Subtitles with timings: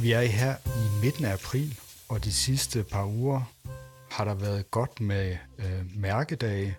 [0.00, 3.52] Vi er her i midten af april, og de sidste par uger
[4.10, 6.76] har der været godt med øh, mærkedage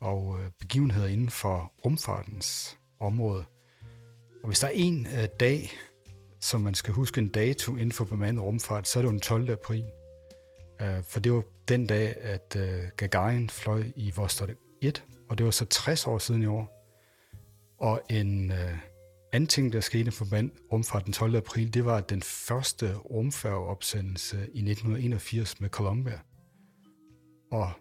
[0.00, 3.44] og øh, begivenheder inden for rumfartens område.
[4.42, 5.70] Og hvis der er en øh, dag,
[6.40, 9.20] som man skal huske en dato inden for bemandet rumfart, så er det jo den
[9.20, 9.50] 12.
[9.50, 9.84] april.
[10.80, 14.50] Øh, for det var den dag, at øh, Gagarin fløj i Vostok
[14.82, 16.78] 1, og det var så 60 år siden i år.
[17.78, 18.78] Og en øh,
[19.32, 20.26] anden ting, der skete for
[20.72, 21.36] rumfart den 12.
[21.36, 26.20] april, det var den første rumfærgeopsendelse i 1981 med Columbia.
[27.50, 27.72] Og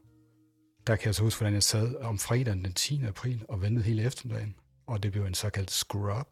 [0.88, 3.03] der kan jeg så huske, hvordan jeg sad om fredagen den 10.
[3.03, 4.55] april og ventede hele eftermiddagen,
[4.88, 6.27] og det blev en såkaldt screw-up.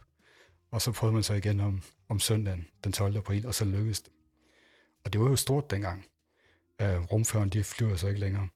[0.72, 3.18] Og så prøvede man så igen om, om søndagen den 12.
[3.18, 4.14] april, og så lykkedes det.
[5.06, 6.06] Og det var jo stort dengang.
[6.84, 8.48] Uh, rumfærgen, de flyver så ikke længere.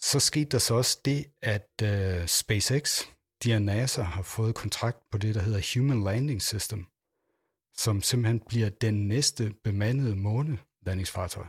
[0.00, 3.02] Så skete der så også det, at uh, SpaceX,
[3.44, 6.86] de og NASA har fået kontrakt på det, der hedder Human Landing System,
[7.76, 11.46] som simpelthen bliver den næste bemandede månelandingsfartøj.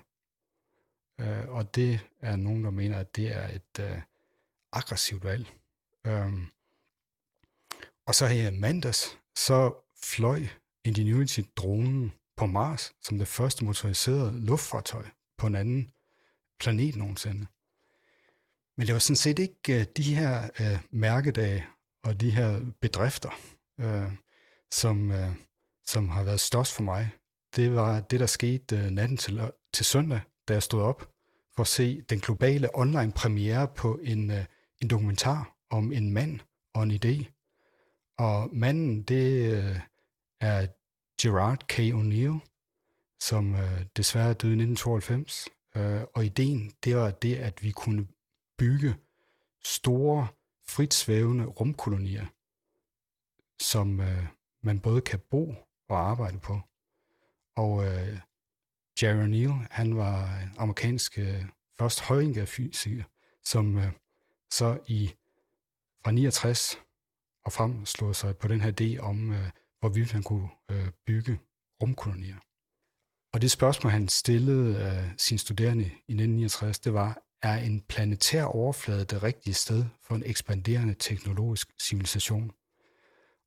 [1.22, 4.02] Uh, og det er nogen, der mener, at det er et øh,
[4.72, 5.48] aggressivt valg.
[6.08, 6.52] Um,
[8.06, 10.42] og så her mandags, så fløj
[10.84, 15.06] Ingenuity-dronen på Mars som det første motoriserede luftfartøj
[15.38, 15.92] på en anden
[16.60, 17.48] planet nogensinde.
[18.78, 21.68] Men det var sådan set ikke øh, de her øh, mærkedage
[22.10, 23.30] og de her bedrifter,
[23.80, 24.12] øh,
[24.72, 25.30] som, øh,
[25.86, 27.10] som har været størst for mig.
[27.56, 31.10] Det var det, der skete øh, natten til, til søndag, da jeg stod op
[31.56, 34.46] for at se den globale online premiere på en, øh,
[34.82, 36.40] en dokumentar om en mand
[36.74, 37.26] og en idé.
[38.18, 39.80] Og manden, det øh,
[40.42, 40.68] er
[41.22, 41.80] Gerard K.
[41.80, 42.40] O'Neill,
[43.20, 45.48] som øh, desværre døde i 1992.
[45.76, 48.08] Øh, og ideen, det var det, at vi kunne
[48.58, 48.96] bygge
[49.64, 50.28] store,
[50.70, 52.26] frit svævende rumkolonier,
[53.62, 54.26] som øh,
[54.64, 55.54] man både kan bo
[55.90, 56.62] og arbejde på.
[57.56, 58.20] Og øh,
[59.02, 61.46] Jerry O'Neill, han var amerikansk øh,
[61.80, 63.04] først højengafysiker,
[63.44, 63.92] som øh,
[64.52, 65.16] så i
[66.04, 66.80] fra 69
[67.46, 70.92] og frem slog sig på den her idé om, øh, uh, hvorvidt han kunne øh,
[71.06, 71.40] bygge
[71.82, 72.38] rumkolonier.
[73.34, 78.44] Og det spørgsmål, han stillede øh, sine studerende i 1969, det var, er en planetær
[78.44, 82.52] overflade det rigtige sted for en ekspanderende teknologisk civilisation?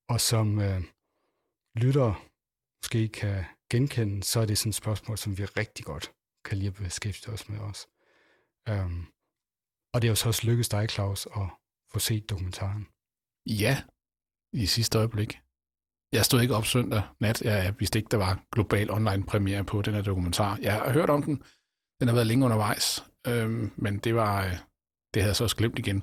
[0.08, 0.82] Og som øh,
[1.76, 2.28] lytter
[2.82, 6.12] måske kan genkende, så er det sådan et spørgsmål, som vi rigtig godt
[6.44, 7.86] kan lide at beskæftige os med os.
[8.68, 9.06] Øhm,
[9.94, 11.48] og det er jo så også lykkedes dig, Claus, at
[11.92, 12.86] få set dokumentaren.
[13.46, 13.82] Ja,
[14.52, 15.38] i sidste øjeblik.
[16.12, 17.42] Jeg stod ikke op søndag nat.
[17.42, 20.58] Jeg vidste ikke, der var global online premiere på den her dokumentar.
[20.62, 21.42] Jeg har hørt om den.
[22.00, 23.11] Den har været længe undervejs.
[23.26, 24.56] Øhm, men det var, øh,
[25.14, 26.02] det havde jeg så også glemt igen.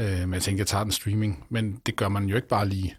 [0.00, 1.46] Øh, men jeg tænkte, jeg tager den streaming.
[1.50, 2.96] Men det gør man jo ikke bare lige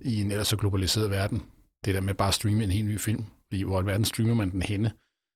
[0.00, 1.38] i en ellers så globaliseret verden.
[1.84, 3.24] Det der med bare at streame en helt ny film.
[3.46, 4.92] Fordi hvor i verden streamer man den henne?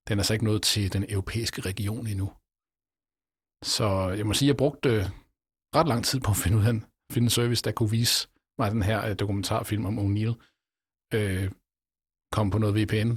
[0.08, 2.32] Den er så ikke nået til den europæiske region endnu.
[3.64, 3.86] Så
[4.18, 5.04] jeg må sige, at jeg brugte øh,
[5.74, 8.28] ret lang tid på at finde ud af en, finde en service, der kunne vise
[8.58, 10.34] mig den her øh, dokumentarfilm om O'Neill.
[11.14, 11.50] Øh,
[12.32, 13.10] kom på noget VPN,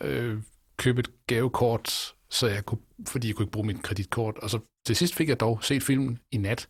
[0.00, 0.42] øh,
[0.76, 4.38] købe et gavekort, så jeg kunne, fordi jeg kunne ikke bruge mit kreditkort.
[4.38, 6.68] Og så til sidst fik jeg dog set filmen i nat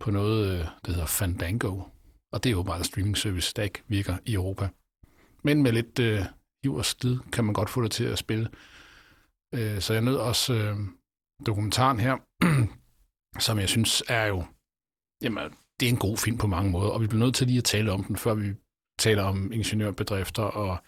[0.00, 1.82] på noget, øh, der hedder Fandango.
[2.32, 4.68] Og det er jo bare en streaming service, der ikke virker i Europa.
[5.44, 6.22] Men med lidt øh,
[6.64, 8.50] hiv og stid kan man godt få det til at spille.
[9.54, 10.76] Øh, så jeg nød også øh,
[11.46, 12.16] dokumentaren her,
[13.46, 14.44] som jeg synes er jo,
[15.22, 15.50] jamen,
[15.80, 17.64] det er en god film på mange måder, og vi bliver nødt til lige at
[17.64, 18.54] tale om den, før vi
[18.98, 20.78] taler om ingeniørbedrifter og,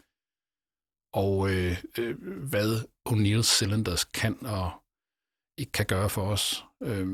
[1.15, 2.15] og øh, øh,
[2.53, 2.71] hvad
[3.09, 4.67] O'Neill Cylinders kan og
[5.61, 6.65] ikke kan gøre for os.
[6.83, 7.09] Øh,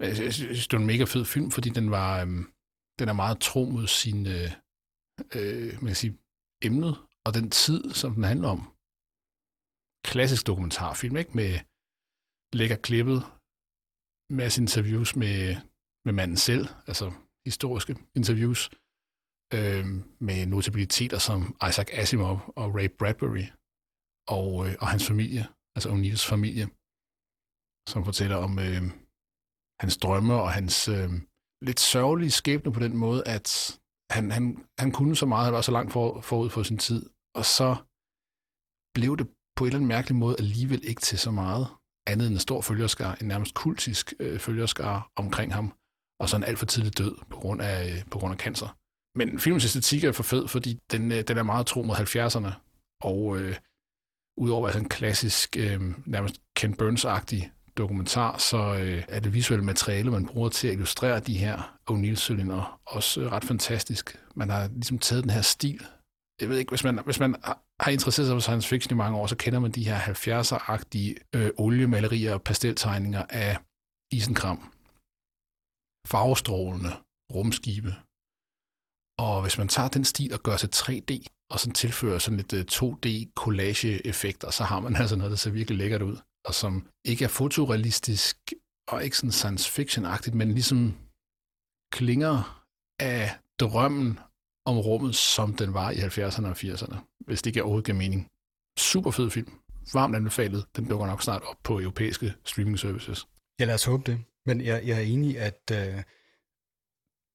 [0.00, 2.28] jeg synes, det var en mega fed film, fordi den var øh,
[2.98, 4.50] den er meget tro mod sin øh,
[5.38, 6.18] øh, man kan sige,
[6.68, 6.94] emnet
[7.26, 8.60] og den tid, som den handler om.
[10.10, 11.32] Klassisk dokumentarfilm, ikke?
[11.40, 11.52] Med
[12.58, 13.20] lækker klippet,
[14.40, 15.56] masse interviews med
[16.06, 17.06] med manden selv, altså
[17.46, 18.60] historiske interviews,
[19.54, 19.86] øh,
[20.20, 23.46] med notabiliteter som Isaac Asimov og Ray Bradbury
[24.28, 25.46] og, øh, og hans familie,
[25.76, 26.66] altså O'Neills familie,
[27.92, 28.82] som fortæller om øh,
[29.82, 31.10] hans drømme og hans øh,
[31.68, 33.48] lidt sørgelige skæbne på den måde, at
[34.10, 34.44] han, han,
[34.78, 37.68] han kunne så meget, han var så langt for, forud for sin tid, og så
[38.94, 39.26] blev det
[39.56, 41.66] på en eller anden mærkelig måde alligevel ikke til så meget
[42.06, 45.66] andet end en stor følgerskar, en nærmest kultisk øh, følgerskar omkring ham,
[46.20, 48.68] og så en alt for tidlig død på grund af, øh, på grund af cancer.
[49.16, 52.50] Men filmens æstetik er for fed, fordi den, øh, den er meget tro mod 70'erne,
[53.02, 53.56] og øh,
[54.36, 59.64] udover at være en klassisk, øh, nærmest Ken Burns-agtig dokumentar, så øh, er det visuelle
[59.64, 64.18] materiale, man bruger til at illustrere de her O'Neill-cylinder, også øh, ret fantastisk.
[64.34, 65.86] Man har ligesom taget den her stil
[66.40, 67.34] jeg ved ikke, hvis man, hvis man
[67.80, 71.14] har interesseret sig for science fiction i mange år, så kender man de her 70'er-agtige
[71.34, 73.58] øh, oliemalerier og pasteltegninger af
[74.12, 74.72] isenkram.
[76.06, 76.92] Farvestrålende
[77.34, 77.94] rumskibe.
[79.18, 82.52] Og hvis man tager den stil og gør til 3D, og så tilfører sådan lidt
[82.52, 87.24] øh, 2D-collage-effekter, så har man altså noget, der ser virkelig lækkert ud, og som ikke
[87.24, 88.52] er fotorealistisk,
[88.88, 90.96] og ikke sådan science fiction-agtigt, men ligesom
[91.92, 92.64] klinger
[93.00, 94.18] af drømmen
[94.64, 96.96] om rummet, som den var i 70'erne og 80'erne,
[97.26, 98.30] hvis det ikke overhovedet giver mening.
[98.78, 99.52] Super fed film.
[99.92, 100.66] Varmt anbefalet.
[100.76, 103.26] Den dukker nok snart op på europæiske streaming services.
[103.60, 104.24] Ja, lad os håbe det.
[104.46, 106.02] Men jeg, jeg er enig, at øh,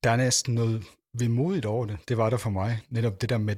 [0.04, 1.98] der er næsten noget vemodigt over det.
[2.08, 2.80] Det var der for mig.
[2.90, 3.56] Netop det der med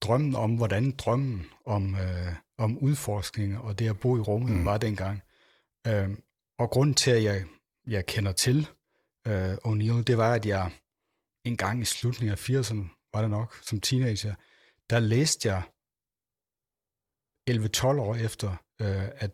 [0.00, 4.64] drømmen om, hvordan drømmen om, øh, om udforskning og det at bo i rummet mm.
[4.64, 5.22] var dengang.
[5.86, 6.10] Øh,
[6.58, 7.44] og grunden til, at jeg,
[7.86, 8.68] jeg kender til
[9.26, 10.70] øh, O'Neill, det var, at jeg
[11.44, 14.34] en gang i slutningen af 80'erne, var det nok, som teenager,
[14.90, 15.62] der læste jeg
[17.50, 18.50] 11-12 år efter,
[18.80, 19.30] øh, at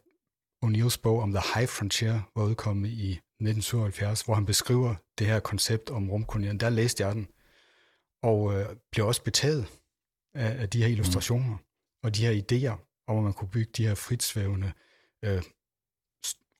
[0.64, 5.40] O'Neills bog om The High Frontier var udkommet i 1977, hvor han beskriver det her
[5.40, 6.60] koncept om rumkolonien.
[6.60, 7.28] Der læste jeg den,
[8.22, 9.66] og øh, blev også betaget
[10.34, 11.64] af, af de her illustrationer mm.
[12.02, 14.72] og de her idéer om, at man kunne bygge de her fritsvævende
[15.24, 15.42] øh,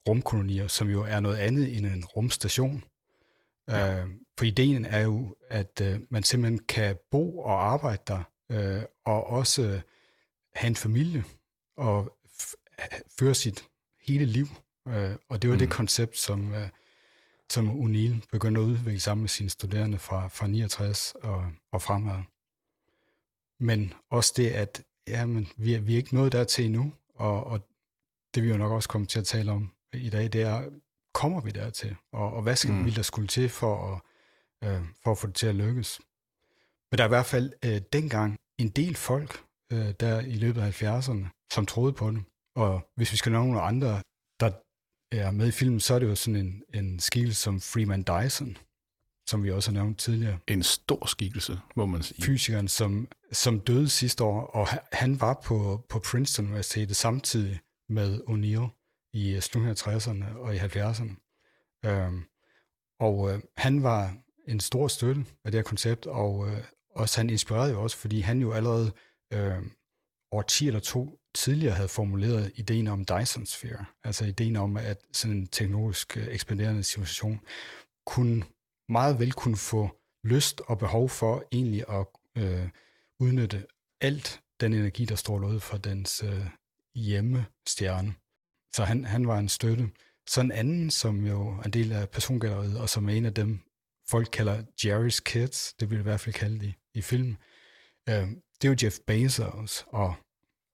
[0.08, 2.84] rumkolonier, som jo er noget andet end en rumstation.
[3.68, 4.02] Ja.
[4.02, 8.82] Øh, for ideen er jo, at øh, man simpelthen kan bo og arbejde der, øh,
[9.04, 9.80] og også øh,
[10.54, 11.24] have en familie,
[11.76, 12.16] og
[13.18, 13.68] føre sit
[14.00, 14.46] hele liv.
[14.88, 15.58] Øh, og det var mm.
[15.58, 16.68] det koncept, som, øh,
[17.52, 22.22] som O'Neill begyndte at udvikle sammen med sine studerende fra, fra 69 og, og fremad.
[23.60, 27.60] Men også det, at jamen, vi, er, vi er ikke nået dertil endnu, og, og
[28.34, 30.70] det vi jo nok også komme til at tale om i dag, det er,
[31.14, 31.96] kommer vi dertil?
[32.12, 32.84] Og, og hvad skal mm.
[32.84, 34.00] vi der skulle til for at,
[34.68, 36.00] øh, for at få det til at lykkes?
[36.90, 40.60] Men der er i hvert fald øh, dengang en del folk, øh, der i løbet
[40.62, 42.24] af 70'erne, som troede på det.
[42.56, 44.02] Og hvis vi skal nævne nogle andre,
[45.12, 48.56] er med i filmen, så er det jo sådan en, en skikkelse som Freeman Dyson,
[49.26, 50.38] som vi også har nævnt tidligere.
[50.48, 52.22] En stor skikkelse, må man sige.
[52.22, 58.20] Fysikeren, som, som døde sidste år, og han var på, på Princeton Universitetet samtidig med
[58.28, 58.80] O'Neill
[59.12, 61.30] i slutningen af 60'erne og i 70'erne.
[61.86, 62.24] Øhm,
[63.00, 64.16] og øh, han var
[64.48, 66.64] en stor støtte af det her koncept, og øh,
[66.94, 68.92] også han inspirerede jo også, fordi han jo allerede
[69.32, 69.62] øh,
[70.30, 74.98] over 10 eller to tidligere havde formuleret ideen om Dyson Sphere, altså ideen om, at
[75.12, 77.40] sådan en teknologisk øh, ekspanderende situation
[78.06, 78.44] kunne
[78.88, 79.90] meget vel kunne få
[80.24, 82.06] lyst og behov for egentlig at
[82.36, 82.68] øh,
[83.20, 83.66] udnytte
[84.00, 86.46] alt den energi, der står ud fra dens øh,
[86.94, 88.14] hjemmestjerne.
[88.74, 89.90] Så han, han var en støtte.
[90.28, 93.34] Så en anden, som jo er en del af persongalleriet, og som er en af
[93.34, 93.60] dem,
[94.10, 97.36] folk kalder Jerry's Kids, det vil i hvert fald kalde det i film,
[98.08, 98.28] øh,
[98.62, 100.14] det er jo Jeff Bezos, og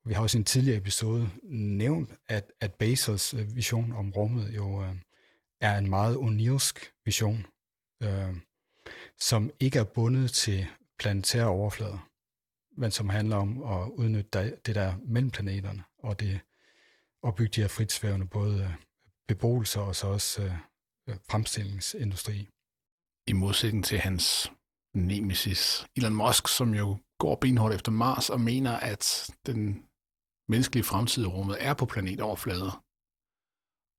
[0.06, 4.56] vi har også i en tidligere episode nævnt, at, at Bezos øh, vision om rummet
[4.56, 4.94] jo øh,
[5.60, 7.46] er en meget unilsk vision,
[8.02, 8.36] øh,
[9.20, 10.66] som ikke er bundet til
[10.98, 12.08] planetære overflader,
[12.76, 16.40] men som handler om at udnytte det der mellem planeterne, og det
[17.22, 18.70] og bygge de her fritsvævende både øh,
[19.28, 20.52] beboelser og så også øh,
[21.08, 22.48] øh, fremstillingsindustri.
[23.26, 24.52] I modsætning til hans
[24.94, 29.86] nemesis, Elon Musk, som jo går benhårdt efter Mars og mener, at den
[30.48, 32.82] menneskelige fremtid i rummet er på planetoverflader.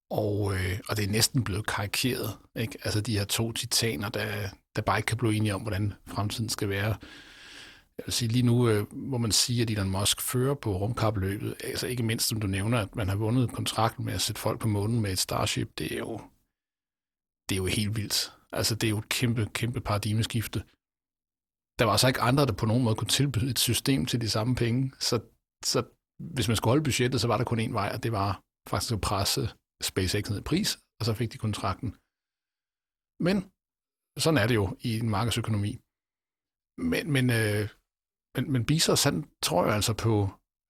[0.10, 2.38] Og, øh, og det er næsten blevet karikeret.
[2.56, 2.78] Ikke?
[2.84, 6.50] Altså de her to titaner, der, der bare ikke kan blive enige om, hvordan fremtiden
[6.50, 6.98] skal være.
[7.98, 11.56] Jeg vil sige, lige nu øh, må man sige, at Elon Musk fører på rumkapløbet.
[11.64, 14.60] Altså ikke mindst, som du nævner, at man har vundet kontrakten med at sætte folk
[14.60, 15.78] på månen med et Starship.
[15.78, 16.22] Det er jo,
[17.50, 18.34] det er jo helt vildt.
[18.52, 20.60] Altså det er jo et kæmpe, kæmpe paradigmeskifte.
[21.80, 24.30] Der var altså ikke andre, der på nogen måde kunne tilbyde et system til de
[24.30, 24.92] samme penge.
[25.00, 25.20] Så,
[25.66, 25.84] så
[26.20, 28.94] hvis man skulle holde budgettet, så var der kun én vej, og det var faktisk
[28.94, 29.42] at presse
[29.82, 30.70] SpaceX ned i pris,
[31.00, 31.90] og så fik de kontrakten.
[33.28, 33.38] Men
[34.24, 35.72] sådan er det jo i en markedsøkonomi.
[36.92, 37.66] Men, men øh,
[38.36, 40.14] men, men Bezos, han tror jo altså på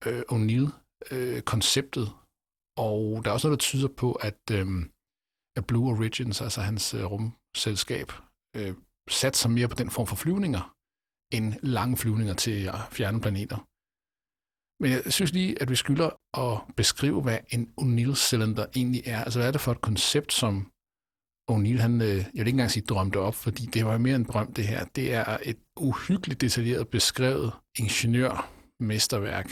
[0.08, 2.18] øh, O'Neill-konceptet, øh,
[2.78, 4.68] og der er også noget, der tyder på, at, øh,
[5.58, 8.08] at Blue Origins, altså hans øh, rumselskab,
[8.56, 8.76] øh,
[9.10, 10.76] satser mere på den form for flyvninger,
[11.36, 13.58] end lange flyvninger til fjerne planeter.
[14.80, 16.10] Men jeg synes lige, at vi skylder
[16.44, 19.24] at beskrive, hvad en O'Neill-cylinder egentlig er.
[19.24, 20.72] Altså, hvad er det for et koncept, som
[21.52, 24.24] O'Neill, han, øh, jeg vil ikke engang sige drømte op, fordi det var mere en
[24.24, 24.86] drøm, det her.
[24.86, 29.50] Det er et uhyggeligt detaljeret beskrevet ingeniørmesterværk.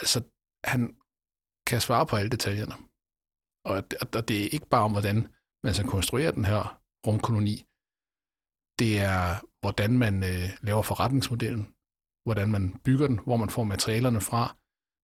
[0.00, 0.18] Altså,
[0.64, 0.96] han
[1.66, 2.74] kan svare på alle detaljerne.
[3.64, 3.76] Og,
[4.16, 5.28] og det er ikke bare om, hvordan
[5.64, 7.56] man så konstruerer den her rumkoloni.
[8.78, 9.20] Det er,
[9.60, 11.74] hvordan man øh, laver forretningsmodellen,
[12.28, 14.56] hvordan man bygger den, hvor man får materialerne fra,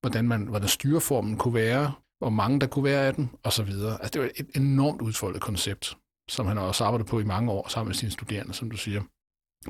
[0.03, 3.61] hvordan, man, hvordan styreformen kunne være, hvor mange der kunne være af den, osv.
[3.61, 5.97] Altså, det var et enormt udfoldet koncept,
[6.31, 8.77] som han har også arbejdet på i mange år sammen med sine studerende, som du
[8.77, 9.03] siger.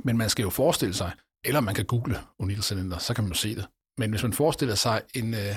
[0.05, 1.13] Men man skal jo forestille sig,
[1.45, 3.67] eller man kan google O'Neill-cylinder, så kan man jo se det.
[3.99, 5.57] Men hvis man forestiller sig en, øh,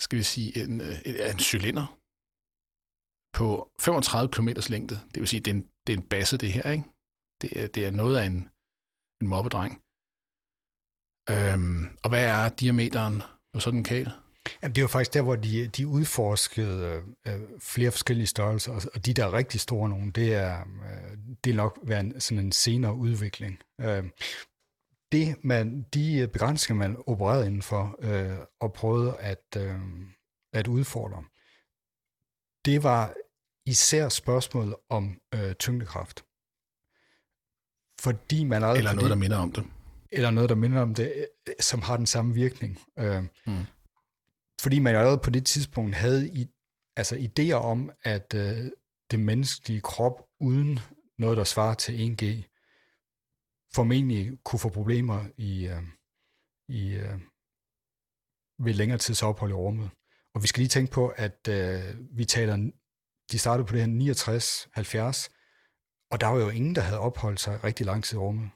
[0.00, 1.98] skal vi sige, en, øh, en, en cylinder
[3.32, 6.52] på 35 km længde, det vil sige, det er en, det er en basse, det
[6.52, 6.84] her, ikke?
[7.42, 8.48] Det er, det er noget af en,
[9.20, 9.81] en mobbedreng.
[11.30, 13.22] Øhm, og hvad er diameteren
[13.54, 14.10] på sådan en kæl?
[14.62, 19.14] Jamen, det var faktisk der, hvor de, de udforskede øh, flere forskellige størrelser, og de
[19.14, 22.52] der er rigtig store nogle, det er, øh, det er nok være en, sådan en
[22.52, 23.58] senere udvikling.
[23.80, 24.04] Øh,
[25.12, 29.80] det man, de begrænsninger, man opererede indenfor øh, og prøvede at, øh,
[30.52, 31.24] at udfordre,
[32.64, 33.14] det var
[33.66, 36.24] især spørgsmålet om øh, tyngdekraft.
[38.00, 39.64] Fordi man aldrig, Eller noget, fordi, der minder om det.
[40.12, 42.78] Eller noget, der minder om det, øh, som har den samme virkning.
[42.98, 43.64] Øh, mm.
[44.60, 46.46] Fordi man allerede på det tidspunkt havde i,
[46.96, 48.70] altså idéer om, at øh,
[49.10, 50.78] det menneskelige krop uden
[51.18, 52.48] noget, der svarer til 1G,
[53.74, 55.82] formentlig kunne få problemer i, øh,
[56.68, 57.18] i øh,
[58.58, 59.90] ved længere tids ophold i rummet.
[60.34, 62.70] Og vi skal lige tænke på, at øh, vi taler,
[63.32, 64.14] de startede på det her
[65.28, 68.50] 69-70, og der var jo ingen, der havde opholdt sig rigtig lang tid i rummet.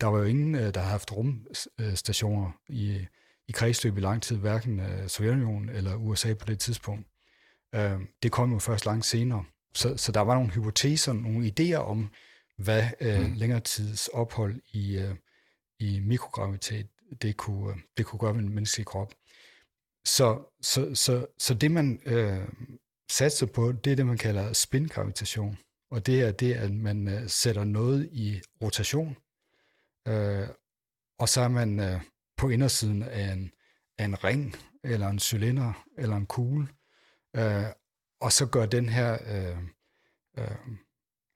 [0.00, 3.06] Der var jo ingen, øh, der havde haft rumstationer i,
[3.48, 7.06] i kredsløb i lang tid, hverken øh, Sovjetunionen eller USA på det tidspunkt.
[7.74, 9.44] Øh, det kom jo først langt senere.
[9.74, 12.10] Så, så der var nogle hypoteser, nogle idéer om,
[12.58, 13.32] hvad øh, mm.
[13.32, 15.14] længere tids ophold i, øh,
[15.80, 16.86] i mikrogravitet
[17.22, 19.14] det kunne, det kunne gøre med en menneskelig krop.
[20.04, 22.48] Så, så, så, så det man øh,
[23.10, 25.58] satser på, det er det, man kalder spingravitation.
[25.90, 29.16] Og det er det, at man øh, sætter noget i rotation,
[30.08, 30.48] øh,
[31.18, 32.00] og så er man øh,
[32.36, 33.52] på indersiden af en,
[33.98, 36.68] af en ring, eller en cylinder, eller en kugle,
[37.36, 37.66] øh,
[38.20, 39.58] og så gør den her øh,
[40.38, 40.56] øh,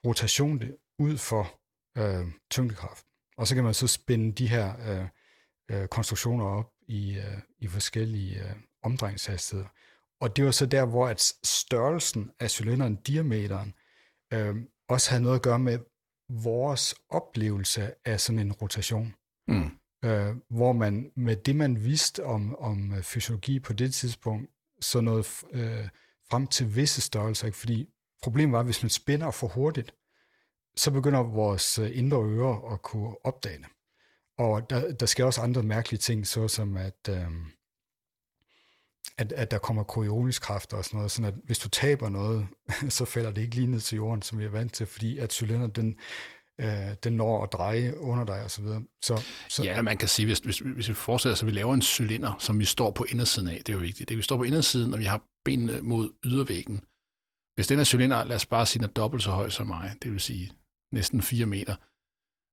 [0.06, 0.62] rotation
[0.98, 1.60] ud for
[1.98, 3.06] øh, tyngdekraft.
[3.36, 5.08] Og så kan man så spænde de her øh,
[5.70, 9.68] øh, konstruktioner op i, øh, i forskellige øh, omdrejningshastigheder.
[10.20, 13.74] Og det var så der, hvor at størrelsen af cylinderen, diameteren,
[14.32, 14.56] øh,
[14.88, 15.78] også havde noget at gøre med
[16.28, 19.14] vores oplevelse af sådan en rotation.
[19.48, 19.70] Mm.
[20.04, 24.50] Øh, hvor man med det, man vidste om, om øh, fysiologi på det tidspunkt,
[24.80, 25.88] så noget øh,
[26.30, 27.46] frem til visse størrelser.
[27.46, 27.58] Ikke?
[27.58, 27.88] Fordi
[28.22, 29.94] problemet var, hvis man spænder for hurtigt,
[30.76, 33.66] så begynder vores øh, indre ører at kunne opdage det.
[34.38, 37.30] Og der, der sker også andre mærkelige ting, såsom at, øh,
[39.18, 42.48] at, at der kommer korioliskraft og sådan noget, sådan at hvis du taber noget,
[42.88, 45.32] så falder det ikke lige ned til jorden, som vi er vant til, fordi at
[45.32, 45.96] cylinderen, den,
[46.60, 48.82] øh, den når at dreje under dig og så videre.
[49.02, 49.62] Så, så...
[49.62, 52.58] Ja, man kan sige, hvis, hvis, hvis vi fortsætter, så vi laver en cylinder, som
[52.58, 54.08] vi står på indersiden af, det er jo vigtigt.
[54.08, 56.80] Det vi står på indersiden, og vi har benene mod ydervæggen.
[57.54, 60.12] Hvis den her cylinder, lad os bare sige, er dobbelt så høj som mig, det
[60.12, 60.52] vil sige
[60.92, 61.76] næsten 4 meter,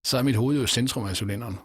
[0.08, 1.58] så er mit hoved jo centrum af cylinderen.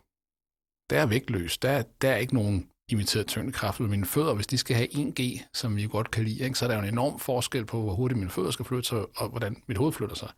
[0.90, 1.62] Der er vægtløst.
[1.62, 4.34] Der, der er ikke nogen imiteret tyngdekraft ved mine fødder.
[4.34, 6.82] Hvis de skal have 1G, som vi godt kan lide, ikke, så er der jo
[6.82, 9.92] en enorm forskel på, hvor hurtigt mine fødder skal flytte sig, og hvordan mit hoved
[9.92, 10.30] flytter sig.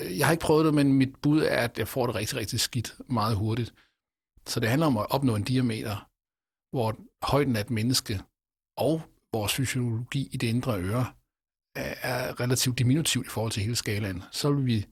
[0.00, 2.38] Øh, jeg har ikke prøvet det, men mit bud er, at jeg får det rigtig,
[2.38, 3.74] rigtig skidt meget hurtigt.
[4.46, 6.08] Så det handler om at opnå en diameter,
[6.76, 8.20] hvor højden af et menneske
[8.76, 9.02] og
[9.32, 11.06] vores fysiologi i det indre øre
[11.76, 14.22] er relativt diminutivt i forhold til hele skalaen.
[14.32, 14.86] Så vil vi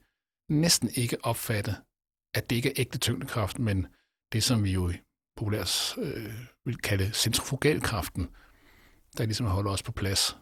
[0.49, 1.75] næsten ikke opfatte,
[2.33, 3.87] at det ikke er ægte tyngdekraft, men
[4.33, 4.93] det, som vi jo
[5.39, 6.33] populært øh,
[6.65, 8.29] vil kalde centrifugalkraften,
[9.17, 10.37] der ligesom holder os på plads.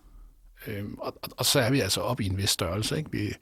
[0.68, 2.98] Øhm, og, og, og så er vi altså op i en vis størrelse.
[2.98, 3.12] Ikke?
[3.12, 3.34] Vi,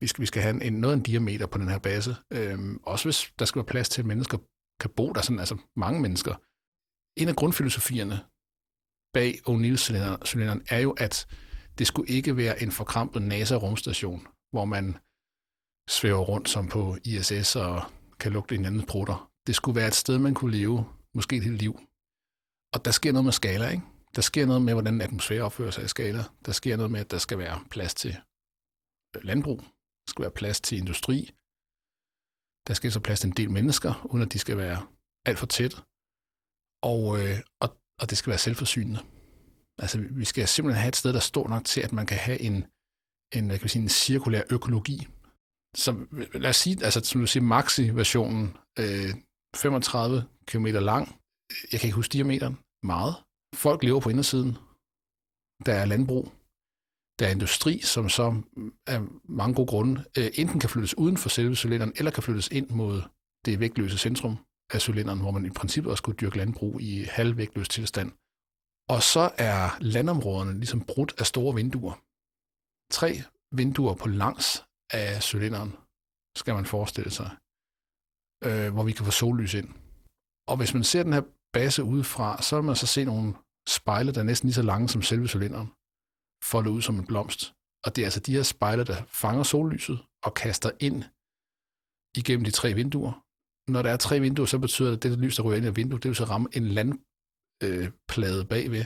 [0.00, 2.16] vi, skal, vi skal have en, noget af en diameter på den her base.
[2.30, 4.38] Øhm, også hvis der skal være plads til, at mennesker
[4.80, 6.34] kan bo der, sådan, altså mange mennesker.
[7.16, 8.20] En af grundfilosofierne
[9.14, 11.26] bag O'Neill-cylinderen er jo, at
[11.78, 14.96] det skulle ikke være en forkrampet NASA-rumstation, hvor man
[15.88, 17.82] svæver rundt som på ISS og
[18.20, 19.29] kan lugte anden prutter.
[19.46, 21.80] Det skulle være et sted, man kunne leve måske et helt liv.
[22.74, 23.82] Og der sker noget med skala, ikke?
[24.16, 26.24] Der sker noget med, hvordan atmosfære opfører sig i skala.
[26.46, 28.16] Der sker noget med, at der skal være plads til
[29.16, 29.58] øh, landbrug.
[30.06, 31.30] Der skal være plads til industri.
[32.68, 34.86] Der skal så plads til en del mennesker, uden at de skal være
[35.26, 35.82] alt for tæt.
[36.82, 37.68] Og, øh, og,
[38.00, 39.00] og det skal være selvforsynende.
[39.78, 42.40] Altså, vi skal simpelthen have et sted, der står nok til, at man kan have
[42.40, 42.64] en,
[43.32, 45.06] en, kan sige, en cirkulær økologi,
[45.74, 49.14] så øh, lad os sige, altså som du siger, maxi-versionen, øh,
[49.56, 51.20] 35 km lang.
[51.72, 52.58] Jeg kan ikke huske diameteren.
[52.82, 53.14] Meget.
[53.54, 54.52] Folk lever på indersiden.
[55.66, 56.32] Der er landbrug.
[57.18, 61.16] Der er industri, som så mm, af mange gode grunde øh, enten kan flyttes uden
[61.16, 63.02] for selve cylinderen, eller kan flyttes ind mod
[63.44, 64.36] det vægtløse centrum
[64.74, 68.10] af cylinderen, hvor man i princippet også kunne dyrke landbrug i halvvægtløs tilstand.
[68.94, 71.94] Og så er landområderne ligesom brudt af store vinduer.
[72.92, 73.10] Tre
[73.56, 75.72] vinduer på langs af cylinderen,
[76.36, 77.30] skal man forestille sig,
[78.46, 79.68] øh, hvor vi kan få sollys ind.
[80.50, 83.34] Og hvis man ser den her base udefra, så vil man så se nogle
[83.68, 85.68] spejle, der er næsten lige så lange som selve cylinderen,
[86.50, 87.42] foldet ud som en blomst.
[87.84, 90.98] Og det er altså de her spejle, der fanger sollyset og kaster ind
[92.20, 93.12] igennem de tre vinduer.
[93.70, 95.74] Når der er tre vinduer, så betyder det, at det lys, der ryger ind i
[95.80, 98.84] vinduet, det vil så ramme en landplade øh, bagved.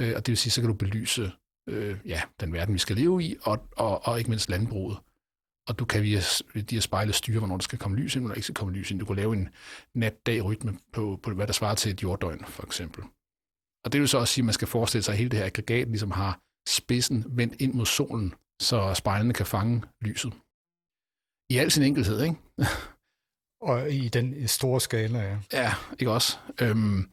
[0.00, 1.32] Øh, og det vil sige, så kan du belyse
[1.68, 4.98] øh, ja, den verden, vi skal leve i, og, og, og ikke mindst landbruget.
[5.68, 6.20] Og du kan via
[6.54, 8.90] de her spejle styre, hvornår der skal komme lys ind, eller ikke skal komme lys
[8.90, 9.00] ind.
[9.00, 9.48] Du kan lave en
[9.94, 13.02] nat-dag-rytme på, på, hvad der svarer til et jorddøgn, for eksempel.
[13.84, 15.46] Og det vil så også sige, at man skal forestille sig, at hele det her
[15.46, 20.32] aggregat ligesom har spidsen vendt ind mod solen, så spejlene kan fange lyset.
[21.50, 22.36] I al sin enkelhed, ikke?
[23.70, 25.38] Og i den store skala, ja.
[25.52, 26.38] Ja, ikke også?
[26.60, 27.10] Øhm,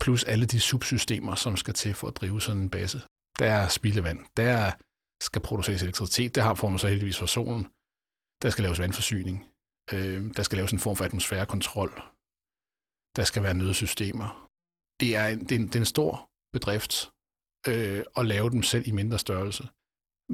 [0.00, 3.00] plus alle de subsystemer, som skal til for at drive sådan en base.
[3.38, 4.72] Der er spildevand, der
[5.22, 7.64] skal produceres elektricitet, det har får man så heldigvis fra solen.
[8.42, 9.36] Der skal laves vandforsyning.
[9.92, 11.90] Øh, der skal laves en form for atmosfærekontrol.
[13.16, 14.48] Der skal være nødsystemer.
[15.00, 16.94] Det er en, det er en, det er en stor bedrift
[17.68, 19.68] øh, at lave dem selv i mindre størrelse.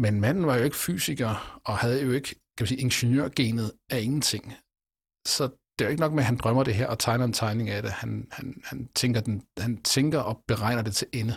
[0.04, 4.00] Men manden var jo ikke fysiker, og havde jo ikke kan man sige, ingeniørgenet af
[4.00, 4.44] ingenting.
[5.26, 7.32] Så det er jo ikke nok med, at han drømmer det her og tegner en
[7.32, 7.90] tegning af det.
[7.90, 11.36] Han, han, han, tænker, den, han tænker og beregner det til ende.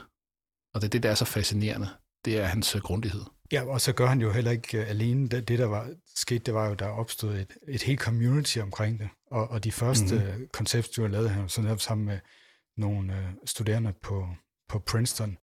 [0.74, 1.90] Og det er det, der er så fascinerende.
[2.26, 3.24] Det er hans øh, grundighed.
[3.52, 5.28] Ja, og så gør han jo heller ikke uh, alene.
[5.28, 9.00] Det, det, der var sket, det var jo, der opstod et, et helt community omkring
[9.00, 9.10] det.
[9.32, 10.48] Og, og de første mm-hmm.
[10.54, 12.20] konceptstudier lavede han jo så netop sammen med
[12.78, 14.28] nogle uh, studerende på,
[14.70, 15.38] på Princeton.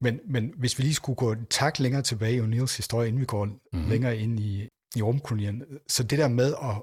[0.00, 3.20] Men, men hvis vi lige skulle gå et tak længere tilbage i O'Neills historie, inden
[3.20, 3.88] vi går mm-hmm.
[3.88, 6.82] længere ind i, i rumkolonien, så det der med at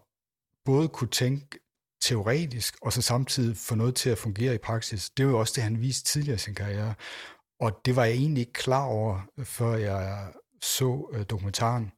[0.65, 1.59] både kunne tænke
[2.01, 5.53] teoretisk, og så samtidig få noget til at fungere i praksis, det var jo også
[5.55, 6.93] det, han viste tidligere i sin karriere.
[7.59, 10.33] Og det var jeg egentlig ikke klar over, før jeg
[10.63, 11.91] så øh, dokumentaren,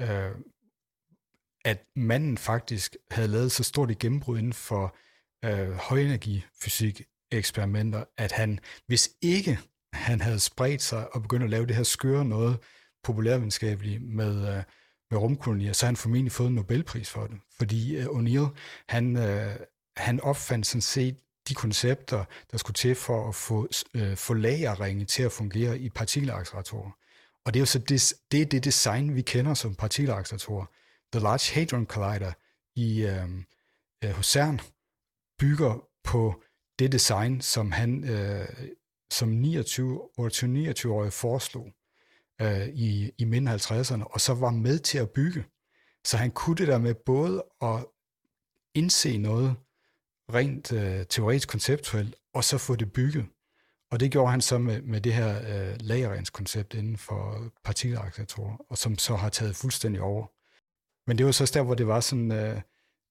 [0.00, 0.30] øh,
[1.64, 4.96] at manden faktisk havde lavet så stort et gennembrud inden for
[5.44, 9.58] øh, højenergifysik eksperimenter, at han, hvis ikke
[9.92, 12.58] han havde spredt sig og begyndt at lave det her skøre noget
[13.04, 14.62] populærvidenskabeligt med, øh,
[15.10, 17.38] med rumkolonier, så har han formentlig fået en Nobelpris for det.
[17.58, 18.56] Fordi øh, O'Neill,
[18.88, 19.56] han, øh,
[19.96, 21.16] han opfandt sådan set
[21.48, 25.88] de koncepter, der skulle til for at få, øh, få lagerringe til at fungere i
[25.88, 26.90] partikelacceleratorer.
[27.44, 30.66] Og det er jo så det, det, er det design, vi kender som partikelacceleratorer.
[31.12, 32.32] The Large Hadron Collider
[32.76, 33.28] i, øh,
[34.04, 34.60] øh, hos CERN
[35.38, 36.42] bygger på
[36.78, 38.48] det design, som han øh,
[39.10, 41.72] som 29, 29-årig foreslog
[42.40, 45.44] øh, i, i midten 50'erne, og så var med til at bygge.
[46.04, 47.84] Så han kunne det der med både at
[48.74, 49.56] indse noget
[50.34, 53.26] rent øh, teoretisk konceptuelt, og så få det bygget.
[53.90, 58.78] Og det gjorde han så med, med det her øh, lagerrenskoncept inden for partikelacceleratorer, og
[58.78, 60.26] som så har taget fuldstændig over.
[61.06, 62.60] Men det var så der, hvor det var sådan, øh,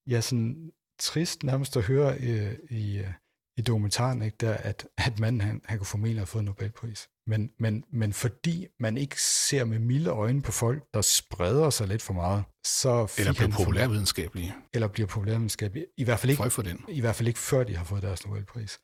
[0.08, 3.14] ja, sådan trist nærmest at høre øh, i, øh,
[3.58, 7.10] i dokumentaren, ikke, der, at, at manden han, han kunne formentlig have fået Nobelpris.
[7.30, 11.88] Men, men, men fordi man ikke ser med milde øjne på folk, der spreder sig
[11.88, 14.56] lidt for meget, så Eller bliver populærvidenskabelige.
[14.74, 15.86] Eller bliver populærvidenskabelige.
[15.98, 16.86] I hvert fald ikke, for den.
[16.88, 18.80] I hvert fald ikke før de har fået deres Nobelpris.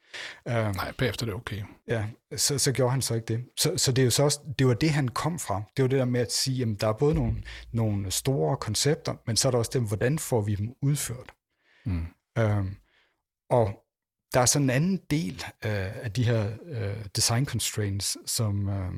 [0.46, 1.64] Uh, Nej, bagefter er det okay.
[1.88, 2.06] Ja,
[2.36, 3.46] så, så gjorde han så ikke det.
[3.58, 5.64] Så, så det, er jo så også, det var det, han kom fra.
[5.78, 9.16] Det var det der med at sige, at der er både nogle, nogle store koncepter,
[9.28, 11.34] men så er der også dem, hvordan får vi dem udført.
[11.86, 12.08] Mm.
[12.40, 12.66] Uh,
[13.50, 13.85] og
[14.36, 18.94] der er sådan en anden del øh, af de her øh, design constraints, som, øh,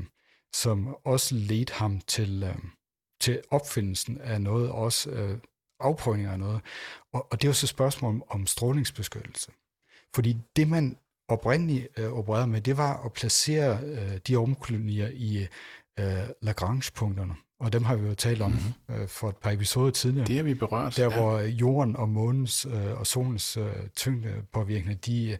[0.53, 2.55] som også ledte ham til, øh,
[3.21, 5.37] til opfindelsen af noget, også øh,
[5.79, 6.61] afprøvninger af noget.
[7.13, 9.51] Og, og det er jo så et spørgsmål om, om strålingsbeskyttelse.
[10.15, 10.97] Fordi det, man
[11.27, 15.47] oprindeligt øh, opererede med, det var at placere øh, de rumkolonier i
[15.99, 17.35] øh, Lagrange-punkterne.
[17.59, 18.95] Og dem har vi jo talt om mm-hmm.
[18.95, 20.27] øh, for et par episoder tidligere.
[20.27, 20.97] Det har vi berørt.
[20.97, 21.19] Der, ja.
[21.19, 25.37] hvor jorden og månens øh, og solens øh, tyngdepåvirkning, de,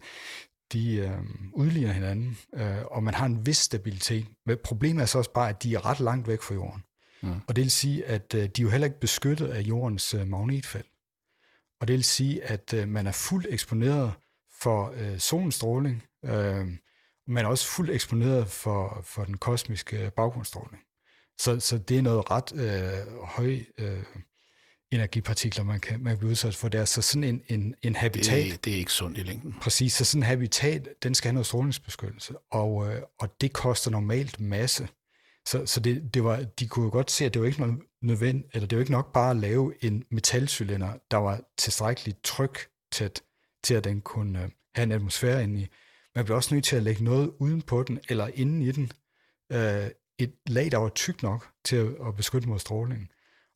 [0.72, 1.18] de øh,
[1.52, 4.26] udligner hinanden, øh, og man har en vis stabilitet.
[4.46, 6.82] Men problemet er så også bare, at de er ret langt væk fra jorden.
[7.22, 7.40] Mm.
[7.48, 10.26] Og det vil sige, at øh, de er jo heller ikke beskyttet af jordens øh,
[10.26, 10.86] magnetfelt.
[11.80, 14.12] Og det vil sige, at øh, man er fuldt eksponeret
[14.60, 16.66] for øh, solens stråling, øh,
[17.26, 20.82] men også fuldt eksponeret for, for den kosmiske baggrundsstråling.
[21.40, 24.02] Så, så det er noget ret øh, høj øh,
[24.90, 26.84] energipartikler, man kan, man kan blive udsat for der.
[26.84, 28.52] Så sådan en, en, en habitat...
[28.52, 29.54] Det, det er ikke sundt i længden.
[29.60, 33.90] Præcis, så sådan en habitat, den skal have noget strålingsbeskyttelse, og, øh, og det koster
[33.90, 34.88] normalt masse.
[35.46, 37.78] Så, så det, det var, de kunne jo godt se, at det var ikke noget
[38.02, 42.68] nødvendigt, eller det var ikke nok bare at lave en metalcylinder, der var tilstrækkeligt tryk
[42.92, 43.22] tæt
[43.64, 45.66] til at den kunne øh, have en atmosfære inde i.
[46.14, 48.92] Man blev også nødt til at lægge noget uden på den, eller inden i den.
[49.52, 53.08] Øh, et lag, der var tykt nok til at, at beskytte mod stråling.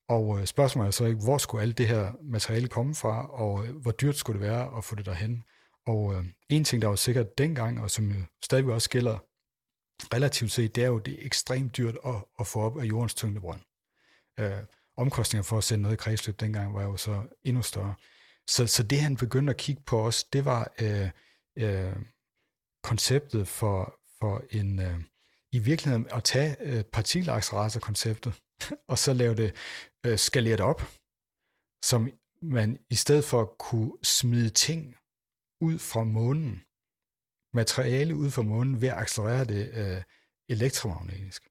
[0.09, 3.67] Og øh, spørgsmålet er så ikke, hvor skulle alt det her materiale komme fra, og
[3.67, 5.45] øh, hvor dyrt skulle det være at få det derhen.
[5.87, 9.19] Og øh, en ting, der var sikkert dengang, og som jo stadig også gælder
[10.15, 13.15] relativt set, det er jo, det er ekstremt dyrt at, at få op af jordens
[13.15, 13.61] tyngdebrønd.
[14.41, 14.65] Øh,
[14.97, 17.95] omkostninger for at sende noget i kredsløb dengang var jo så endnu større.
[18.47, 21.09] Så, så det han begyndte at kigge på os, det var øh,
[21.57, 21.97] øh,
[22.83, 25.01] konceptet for, for en, øh,
[25.53, 28.33] i virkeligheden at tage øh, partikelaccelerator-konceptet,
[28.89, 29.57] og så lave det,
[30.07, 30.83] øh, skalere det op,
[31.85, 32.11] som
[32.43, 34.97] man i stedet for at kunne smide ting
[35.61, 36.63] ud fra månen,
[37.55, 40.03] materiale ud fra månen, ved at accelerere det øh,
[40.49, 41.49] elektromagnetisk.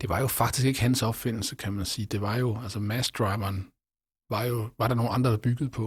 [0.00, 2.06] Det var jo faktisk ikke hans opfindelse, kan man sige.
[2.06, 3.70] Det var jo, altså mass-driveren,
[4.30, 5.86] var jo, var der nogle andre, der byggede på.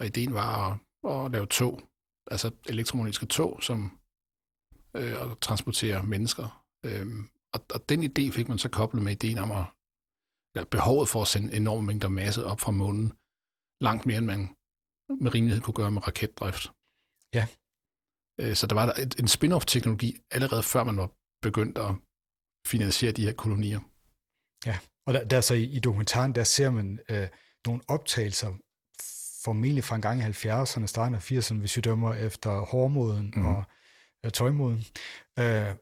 [0.00, 1.74] Og ideen var at, at lave tog,
[2.30, 4.00] altså elektromagnetiske tog, som
[4.96, 6.64] øh, at transportere mennesker.
[6.84, 9.64] Øhm, og, og den idé fik man så koblet med ideen om at,
[10.54, 13.12] ja, behovet for at sende enorme mængder masse op fra månen,
[13.80, 14.56] langt mere end man
[15.20, 16.72] med rimelighed kunne gøre med raketdrift.
[17.34, 17.46] Ja.
[18.40, 21.10] Øh, så der var der en spin-off-teknologi allerede før man var
[21.42, 21.94] begyndt at
[22.66, 23.80] finansiere de her kolonier.
[24.66, 27.28] Ja, og der, der så i, i dokumentaren, der ser man øh,
[27.66, 28.54] nogle optagelser,
[29.44, 33.46] formentlig fra en gang i 70'erne, starten af 80'erne, hvis vi dømmer efter hårmoden mm.
[33.46, 33.64] og
[34.24, 34.84] øh, tøjmoden,
[35.38, 35.74] øh,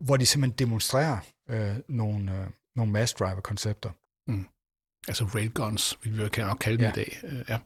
[0.00, 2.46] hvor de simpelthen demonstrerer øh, nogle, øh,
[2.76, 3.90] nogle mass driver koncepter.
[4.26, 4.46] Mm.
[5.08, 6.90] Altså railguns, vi vil nok kalde dem ja.
[6.90, 7.18] i dag.
[7.24, 7.58] Øh, ja.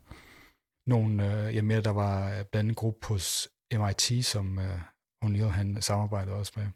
[0.86, 4.80] Nogle, øh, jeg mener, der var blandt andet en gruppe hos MIT, som øh,
[5.24, 6.66] O'Neill han samarbejdede også med,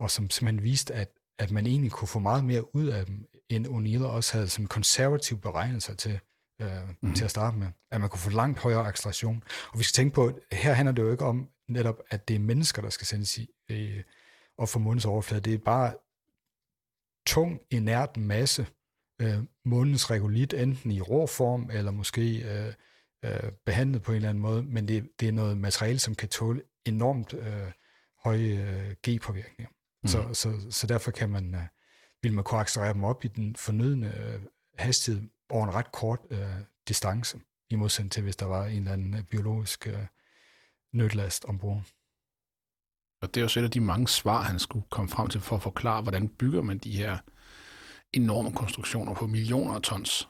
[0.00, 3.26] og som simpelthen viste, at, at man egentlig kunne få meget mere ud af dem,
[3.48, 6.20] end O'Neill også havde som konservativ beregnet sig til,
[6.62, 7.14] øh, mm-hmm.
[7.14, 7.66] til at starte med.
[7.90, 9.42] At man kunne få langt højere acceleration.
[9.72, 12.36] Og vi skal tænke på, at her handler det jo ikke om netop, at det
[12.36, 14.02] er mennesker, der skal sendes i, øh,
[14.58, 15.40] og få månens overflade.
[15.40, 15.94] Det er bare
[17.26, 18.66] tung, inert masse,
[19.20, 22.72] øh, månens regulit, enten i rå form, eller måske øh,
[23.24, 26.28] øh, behandlet på en eller anden måde, men det, det er noget materiale, som kan
[26.28, 27.72] tåle enormt øh,
[28.24, 29.70] høje øh, G-påvirkninger.
[30.02, 30.08] Mm.
[30.08, 31.62] Så, så, så derfor kan man, øh,
[32.22, 34.40] vil man kunne accelerere dem op i den fornødne øh,
[34.78, 36.40] hastighed over en ret kort øh,
[36.88, 40.06] distance, i modsætning til, hvis der var en eller anden øh, biologisk øh,
[40.92, 41.82] nødlast ombord.
[43.22, 45.40] Og det er jo så et af de mange svar, han skulle komme frem til
[45.40, 47.18] for at forklare, hvordan bygger man de her
[48.12, 50.28] enorme konstruktioner på millioner af tons.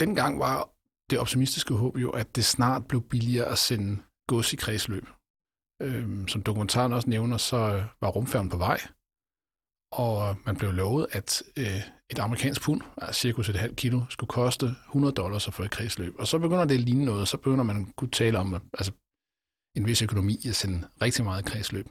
[0.00, 0.70] Dengang var
[1.10, 5.06] det optimistiske håb jo, at det snart blev billigere at sende gods i kredsløb.
[5.82, 8.80] Øhm, som dokumentaren også nævner, så var rumfærgen på vej,
[9.92, 14.28] og man blev lovet, at øh, et amerikansk pund, altså cirka et halvt kilo, skulle
[14.28, 16.14] koste 100 dollars at få et kredsløb.
[16.18, 18.92] Og så begynder det at ligne noget, så begynder man at kunne tale om altså,
[19.76, 21.86] en vis økonomi at sende rigtig meget kredsløb.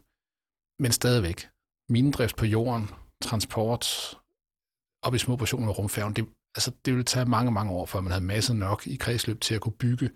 [0.79, 1.49] Men stadigvæk,
[1.89, 2.85] minedrift på jorden,
[3.21, 3.85] transport,
[5.01, 8.01] op i små portioner af rumfærgen, det, altså, det ville tage mange, mange år, før
[8.01, 10.09] man havde masser nok i kredsløb til at kunne bygge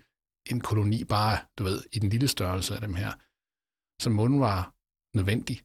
[0.50, 3.12] en koloni bare, du ved, i den lille størrelse af dem her.
[4.02, 4.74] Så månen var
[5.16, 5.64] nødvendig.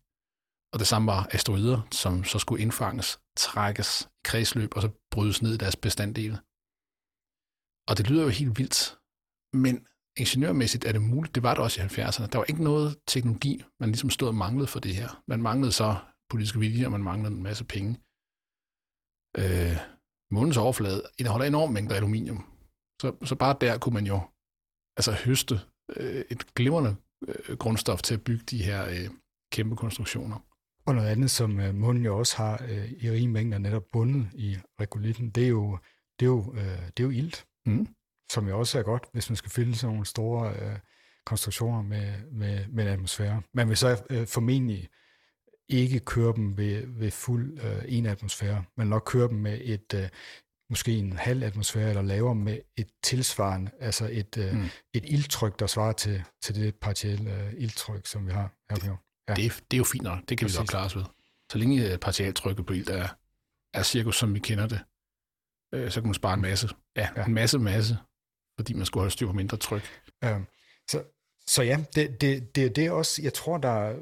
[0.73, 5.41] Og det samme var asteroider, som så skulle indfanges, trækkes i kredsløb og så brydes
[5.41, 6.37] ned i deres bestanddele.
[7.89, 8.97] Og det lyder jo helt vildt,
[9.53, 9.75] men
[10.17, 11.35] ingeniørmæssigt er det muligt.
[11.35, 12.27] Det var det også i 70'erne.
[12.27, 15.23] Der var ikke noget teknologi, man ligesom stod og manglede for det her.
[15.27, 15.95] Man manglede så
[16.29, 17.91] politisk vilje, og man manglede en masse penge.
[19.37, 19.77] Øh,
[20.31, 22.45] månens overflade indeholder enormt mængder aluminium.
[23.01, 24.21] Så, så bare der kunne man jo
[24.97, 25.59] altså høste
[25.95, 26.95] øh, et glimrende
[27.27, 29.09] øh, grundstof til at bygge de her øh,
[29.51, 30.39] kæmpe konstruktioner.
[30.85, 34.29] Og noget andet, som øh, månen jo også har øh, i rige mængder netop bundet
[34.33, 35.77] i regolitten, det er jo,
[36.19, 37.45] det er jo, øh, det er jo ilt.
[37.65, 37.87] Mm
[38.31, 40.79] som jo også er godt, hvis man skal fylde sådan nogle store øh,
[41.25, 43.41] konstruktioner med, med, med en atmosfære.
[43.53, 44.89] Man vil så øh, formentlig
[45.69, 49.93] ikke køre dem ved, ved fuld øh, en atmosfære, men nok køre dem med et
[49.93, 50.09] øh,
[50.69, 54.65] måske en halv atmosfære eller lavere med et tilsvarende, altså et, øh, mm.
[54.93, 58.85] et ildtryk, der svarer til, til det partielle øh, ildtryk, som vi har her på
[59.29, 59.33] ja.
[59.33, 60.57] det, er, det er jo fint nok, det kan Præcis.
[60.57, 61.03] vi godt klare os ved.
[61.51, 63.07] Så længe øh, partialtrykket på ild er,
[63.73, 64.79] er cirkus, som vi kender det,
[65.73, 67.25] øh, så kan man spare en masse, ja, ja.
[67.25, 67.97] en masse, masse
[68.59, 69.83] fordi man skulle holde styr på mindre tryk.
[70.23, 70.39] Ja.
[70.89, 71.03] Så,
[71.47, 73.95] så ja, det, det, det, det er også, jeg tror, der,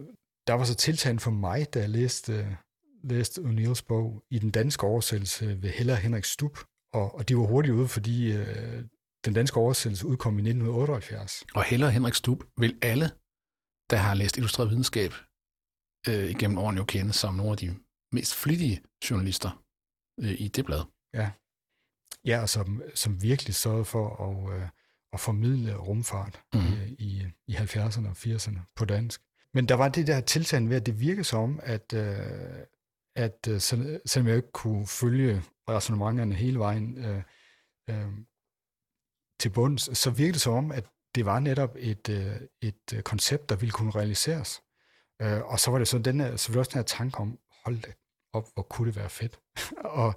[0.48, 2.58] der var så tiltagende for mig, da jeg læste,
[3.04, 6.58] læste O'Neills bog i den danske oversættelse ved Heller Henrik Stub,
[6.94, 8.84] og, og de var hurtigt ude, fordi øh,
[9.26, 11.44] den danske oversættelse udkom i 1978.
[11.56, 13.12] Og Heller Henrik Stub vil alle,
[13.90, 15.12] der har læst illustreret videnskab
[16.10, 17.76] øh, igennem årene jo kende som nogle af de
[18.12, 19.64] mest flittige journalister
[20.20, 20.84] øh, i det blad.
[21.14, 21.32] Ja,
[22.26, 24.68] Ja, og som, som virkelig sørgede for at, øh,
[25.14, 26.60] at formidle rumfart mm.
[26.98, 29.22] i, i, 70'erne og 80'erne på dansk.
[29.54, 32.18] Men der var det der tiltagende ved, at det virkede som, at, øh,
[33.16, 37.24] at øh, selvom jeg ikke kunne følge rationementerne hele vejen øh,
[37.90, 38.08] øh,
[39.40, 43.02] til bunds, så virkede det som om, at det var netop et, øh, et øh,
[43.02, 44.62] koncept, der ville kunne realiseres.
[45.22, 47.82] Øh, og så var det så, den her, det også den her tanke om, hold
[47.82, 47.94] det
[48.34, 49.40] op, hvor kunne det være fedt.
[50.02, 50.16] og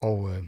[0.00, 0.44] og øh,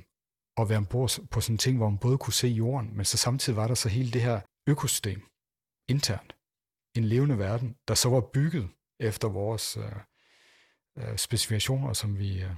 [0.57, 3.17] at være ombord på sådan en ting, hvor man både kunne se jorden, men så
[3.17, 5.23] samtidig var der så hele det her økosystem
[5.89, 6.37] internt.
[6.97, 8.69] En levende verden, der så var bygget
[9.01, 9.93] efter vores øh,
[10.99, 12.55] øh, specifikationer, som vi øh,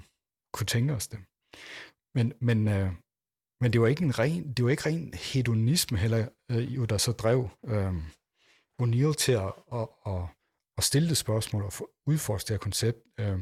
[0.52, 1.18] kunne tænke os det.
[2.14, 2.92] Men, men, øh,
[3.60, 6.98] men det var ikke en ren, det var ikke ren hedonisme heller, øh, jo, der
[6.98, 7.94] så drev øh,
[8.82, 10.22] O'Neill til at, at, at,
[10.78, 11.72] at stille det spørgsmål og
[12.06, 12.98] udforske det her koncept.
[13.20, 13.38] Øh,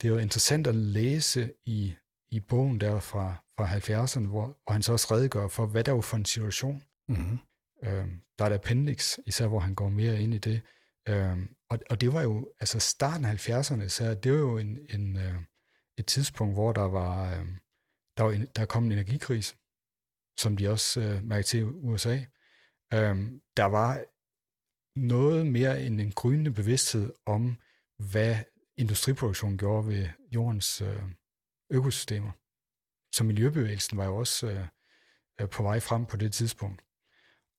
[0.00, 1.94] det er jo interessant at læse i,
[2.30, 5.92] i bogen der fra, fra 70'erne, hvor, hvor han så også redegør for, hvad der
[5.92, 6.82] var for en situation.
[7.08, 7.38] Mm-hmm.
[7.84, 8.06] Øh,
[8.38, 10.60] der er et appendix, især hvor han går mere ind i det.
[11.08, 11.38] Øh,
[11.70, 15.16] og, og det var jo, altså starten af 70'erne, så det var jo en, en,
[15.16, 15.34] øh,
[15.98, 17.46] et tidspunkt, hvor der var, øh,
[18.16, 19.56] der, var en, der kom en energikrise,
[20.38, 22.16] som de også øh, mærkede til i USA.
[22.94, 23.16] Øh,
[23.56, 24.04] der var
[24.98, 27.56] noget mere end en grønne bevidsthed om,
[27.98, 28.36] hvad
[28.76, 31.02] industriproduktion gjorde ved jordens øh,
[31.70, 32.30] økosystemer.
[33.14, 34.66] Så miljøbevægelsen var jo også øh,
[35.40, 36.82] øh, på vej frem på det tidspunkt.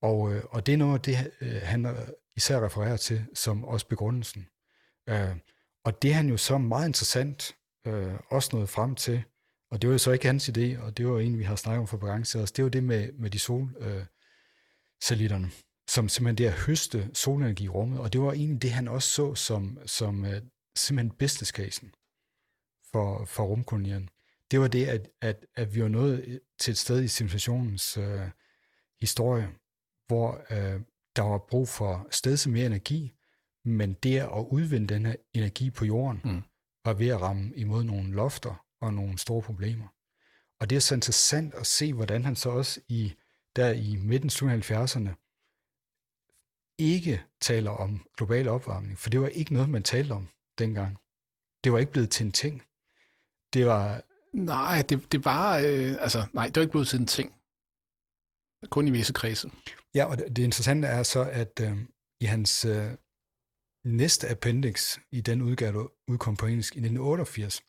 [0.02, 3.88] Og, øh, og det er noget det, øh, han øh, især refererer til som også
[3.88, 4.48] begrundelsen.
[5.08, 5.36] Øh,
[5.84, 9.22] og det er han jo så meget interessant øh, også nået frem til,
[9.70, 11.80] og det var jo så ikke hans idé, og det var en, vi har snakket
[11.80, 15.52] om for begrænset os, det var det med, med de solsatellitterne, øh,
[15.88, 19.08] som simpelthen det at høste solenergi i rummet, og det var egentlig det, han også
[19.08, 20.42] så som, som øh,
[20.76, 21.92] simpelthen business casen
[22.92, 24.08] for, for rumkolonierne.
[24.50, 28.28] Det var det, at, at, at vi var nået til et sted i civilisationens øh,
[29.00, 29.48] historie,
[30.06, 30.80] hvor øh,
[31.16, 33.12] der var brug for stedet mere energi,
[33.64, 36.42] men det at udvinde den her energi på jorden, mm.
[36.84, 39.86] var ved at ramme imod nogle lofter og nogle store problemer.
[40.60, 43.14] Og det er så interessant at se, hvordan han så også i
[43.56, 45.10] der i midten af 70'erne
[46.78, 50.98] ikke taler om global opvarmning, for det var ikke noget, man talte om dengang.
[51.64, 52.62] Det var ikke blevet til en ting.
[53.54, 54.02] Det var...
[54.32, 55.58] Nej, det, det var...
[55.58, 57.34] Øh, altså, nej, det var ikke blevet til en ting.
[58.70, 59.50] Kun i visse kredse.
[59.94, 61.78] Ja, og det, det interessante er så, at øh,
[62.20, 62.90] i hans øh,
[63.84, 67.62] næste appendix, i den udgave, der udkom på engelsk i 1988,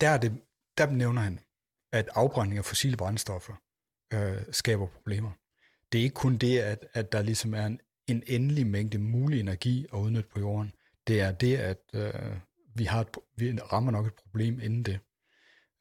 [0.00, 0.42] der, er det,
[0.78, 1.40] der nævner han,
[1.92, 3.54] at afbrænding af fossile brændstoffer
[4.12, 5.30] øh, skaber problemer.
[5.92, 9.40] Det er ikke kun det, at, at der ligesom er en, en endelig mængde mulig
[9.40, 10.72] energi at udnytte på jorden.
[11.06, 12.36] Det er det, at øh,
[12.78, 14.98] vi, har et, vi rammer nok et problem inden det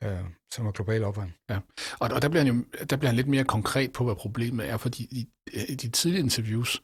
[0.03, 1.37] øh, som er global opvarmning.
[1.49, 1.59] Ja,
[1.99, 4.69] og, og der, bliver han jo der bliver han lidt mere konkret på, hvad problemet
[4.69, 5.29] er, fordi i,
[5.69, 6.83] i de tidlige interviews,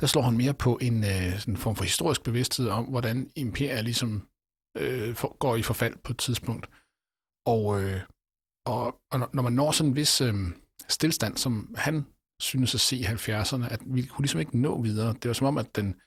[0.00, 3.30] der slår han mere på en, øh, sådan en form for historisk bevidsthed om, hvordan
[3.36, 4.28] imperiet ligesom
[4.76, 6.66] øh, for, går i forfald på et tidspunkt.
[7.46, 8.00] Og, øh,
[8.66, 10.34] og, og når man når sådan en vis øh,
[10.88, 12.06] stillstand, som han
[12.40, 15.12] synes at se i 70'erne, at vi kunne ligesom ikke nå videre.
[15.12, 16.00] Det var som om, at den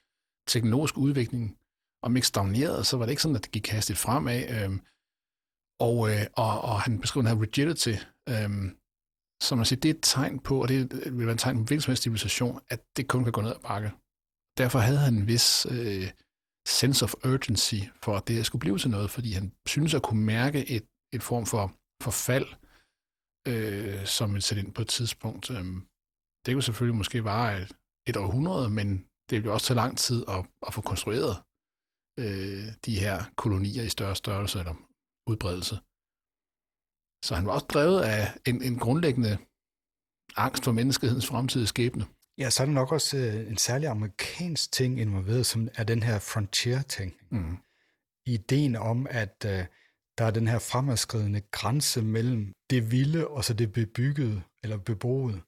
[0.47, 1.57] teknologiske udvikling,
[2.03, 4.49] om ikke stagnerede, så var det ikke sådan, at det gik hastigt fremad.
[4.49, 4.79] Øh,
[5.79, 7.93] og, øh, og, og han beskrev den her rigidity,
[8.29, 8.71] øh,
[9.41, 11.63] som man siger, det er et tegn på, og det vil være et tegn på
[11.63, 13.91] hvilken som helst civilisation, at det kun kan gå ned ad bakke.
[14.57, 16.11] Derfor havde han en vis øh,
[16.67, 20.23] sense of urgency for, at det skulle blive til noget, fordi han synes at kunne
[20.25, 22.47] mærke et, et form for forfald,
[23.47, 25.51] øh, som vil sætte ind på et tidspunkt.
[25.51, 25.65] Øh,
[26.45, 27.71] det kunne selvfølgelig måske vare et,
[28.07, 31.37] et århundrede, men det vil også tage lang tid at, at få konstrueret
[32.17, 34.73] øh, de her kolonier i større størrelse, eller
[35.27, 35.75] udbredelse.
[37.25, 39.37] Så han var også drevet af en, en grundlæggende
[40.35, 42.05] angst for menneskehedens fremtidige skæbne.
[42.37, 46.03] Ja, så er det nok også øh, en særlig amerikansk ting involveret, som er den
[46.03, 47.45] her frontier-tænkning.
[47.45, 47.57] Mm.
[48.25, 49.65] Ideen om, at uh,
[50.17, 55.41] der er den her fremadskridende grænse mellem det vilde og så det bebyggede eller beboede.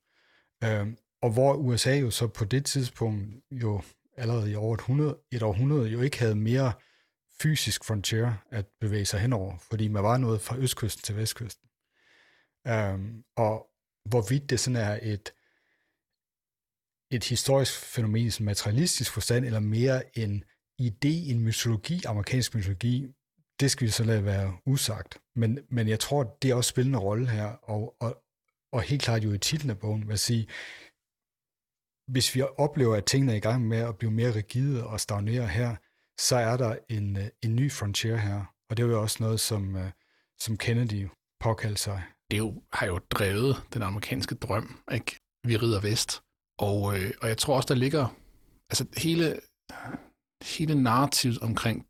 [0.65, 0.88] Uh,
[1.21, 3.82] og hvor USA jo så på det tidspunkt jo
[4.19, 6.73] allerede i over et, 100, et århundrede jo ikke havde mere
[7.41, 11.69] fysisk frontier at bevæge sig henover, fordi man var nået fra østkysten til vestkysten.
[12.67, 13.67] Øhm, og
[14.05, 15.34] hvorvidt det sådan er et,
[17.12, 20.43] et historisk fænomen som materialistisk forstand, eller mere en
[20.82, 23.08] idé, en mytologi, amerikansk mytologi,
[23.60, 25.17] det skal vi så lade være usagt.
[25.36, 28.23] Men, men jeg tror, det er også spillende rolle her, og, og,
[28.71, 30.47] og helt klart jo i titlen af bogen, vil sige,
[32.12, 35.48] hvis vi oplever, at tingene er i gang med at blive mere rigide og stagnere
[35.48, 35.76] her,
[36.19, 38.45] så er der en, øh, en ny frontier her.
[38.69, 39.91] Og det er jo også noget, som, øh,
[40.39, 41.08] som Kennedy
[41.39, 42.04] påkaldte sig.
[42.32, 45.19] Det jo, har jo drevet den amerikanske drøm, ikke?
[45.48, 46.22] Vi rider vest.
[46.60, 48.15] Og, øh, og jeg tror også, der ligger
[48.69, 49.39] altså hele,
[50.43, 51.88] hele narrativet omkring,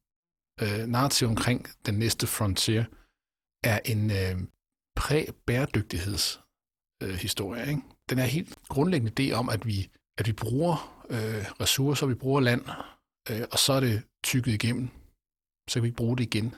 [0.61, 2.85] øh, narrativ omkring den næste frontier
[3.63, 4.47] er en øh,
[4.95, 6.49] præ-bæredygtighedshistorie.
[7.03, 7.69] øh, historie.
[7.69, 7.81] Ikke?
[8.09, 12.41] Den er helt grundlæggende det om, at vi, at vi bruger øh, ressourcer, vi bruger
[12.41, 12.61] land,
[13.29, 14.87] øh, og så er det tykket igennem.
[15.69, 16.55] Så kan vi ikke bruge det igen.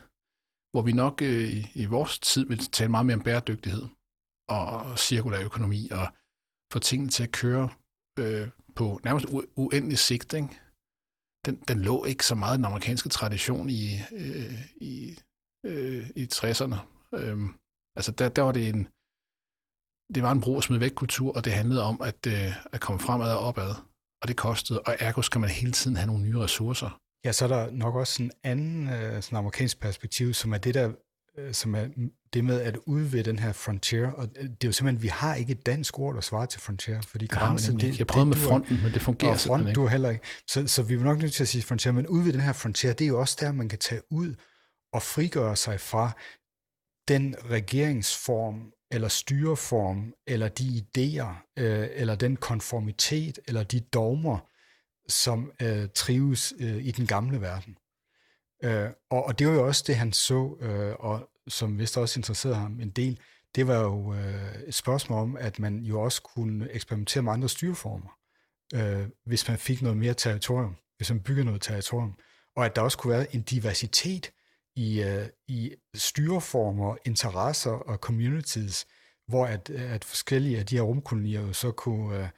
[0.72, 3.84] Hvor vi nok øh, i vores tid vil tale meget mere om bæredygtighed
[4.50, 6.08] og cirkulær økonomi og
[6.74, 7.70] få tingene til at køre
[8.20, 10.34] øh, på nærmest u- uendelig sigt.
[10.34, 10.48] Ikke?
[11.46, 15.20] Den, den lå ikke så meget i den amerikanske tradition i, øh, i,
[15.66, 16.78] øh, i 60'erne.
[17.16, 17.40] Øh,
[17.96, 18.88] altså der, der var det en,
[20.16, 22.82] det var en brug og smid væk kultur, og det handlede om at, øh, at
[22.82, 23.76] komme fremad og opad.
[24.22, 27.00] Og det kostede, og ergo skal man hele tiden have nogle nye ressourcer.
[27.26, 30.74] Ja, så er der nok også en anden øh, sådan amerikansk perspektiv, som er det
[30.74, 30.92] der,
[31.38, 31.88] øh, som er
[32.34, 34.12] det med at udvide den her frontier.
[34.12, 37.02] Og det er jo simpelthen, vi har ikke et dansk ord, der svarer til frontier,
[37.02, 37.80] fordi grænsen...
[37.80, 39.82] Ja, det, jeg prøvede det, med fronten, men det fungerer simpelthen front, ikke.
[39.82, 40.26] du heller ikke.
[40.48, 42.94] Så, så vi er nok nødt til at sige frontier, men udvide den her frontier,
[42.94, 44.36] det er jo også der, man kan tage ud
[44.94, 46.12] og frigøre sig fra
[47.08, 54.40] den regeringsform eller styreform, eller de idéer, øh, eller den konformitet, eller de dogmer,
[55.08, 57.78] som øh, trives øh, i den gamle verden.
[58.64, 62.20] Øh, og, og det var jo også det, han så, øh, og som vist også
[62.20, 63.20] interesserede ham en del,
[63.56, 67.50] det var jo øh, et spørgsmål om, at man jo også kunne eksperimentere med andre
[67.50, 68.18] styreformer,
[68.74, 72.14] øh, hvis man fik noget mere territorium, hvis man byggede noget territorium,
[72.56, 74.32] og at der også kunne være en diversitet
[74.76, 78.86] i, uh, i styreformer, interesser og communities,
[79.28, 82.32] hvor at, at forskellige af de her rumkolonier jo så kunne,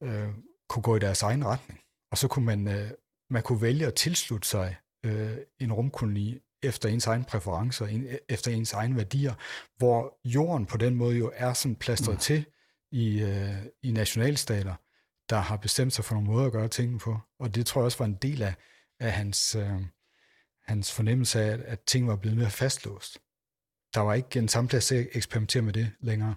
[0.00, 0.34] uh, uh,
[0.68, 1.80] kunne gå i deres egen retning.
[2.10, 2.90] Og så kunne man, uh,
[3.30, 4.76] man kunne vælge at tilslutte sig
[5.06, 9.34] uh, en rumkoloni efter ens egne præferencer, en, efter ens egne værdier,
[9.76, 12.20] hvor jorden på den måde jo er sådan plastret mm.
[12.20, 12.46] til
[12.92, 14.74] i, uh, i nationalstater,
[15.30, 17.18] der har bestemt sig for nogle måder at gøre tingene på.
[17.38, 18.54] Og det tror jeg også var en del af,
[19.00, 19.82] af hans, uh,
[20.68, 23.18] hans fornemmelse af, at ting var blevet mere fastlåst.
[23.94, 26.34] Der var ikke en samme plads til at eksperimentere med det længere.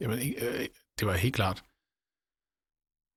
[0.00, 1.64] Jamen, øh, det var helt klart.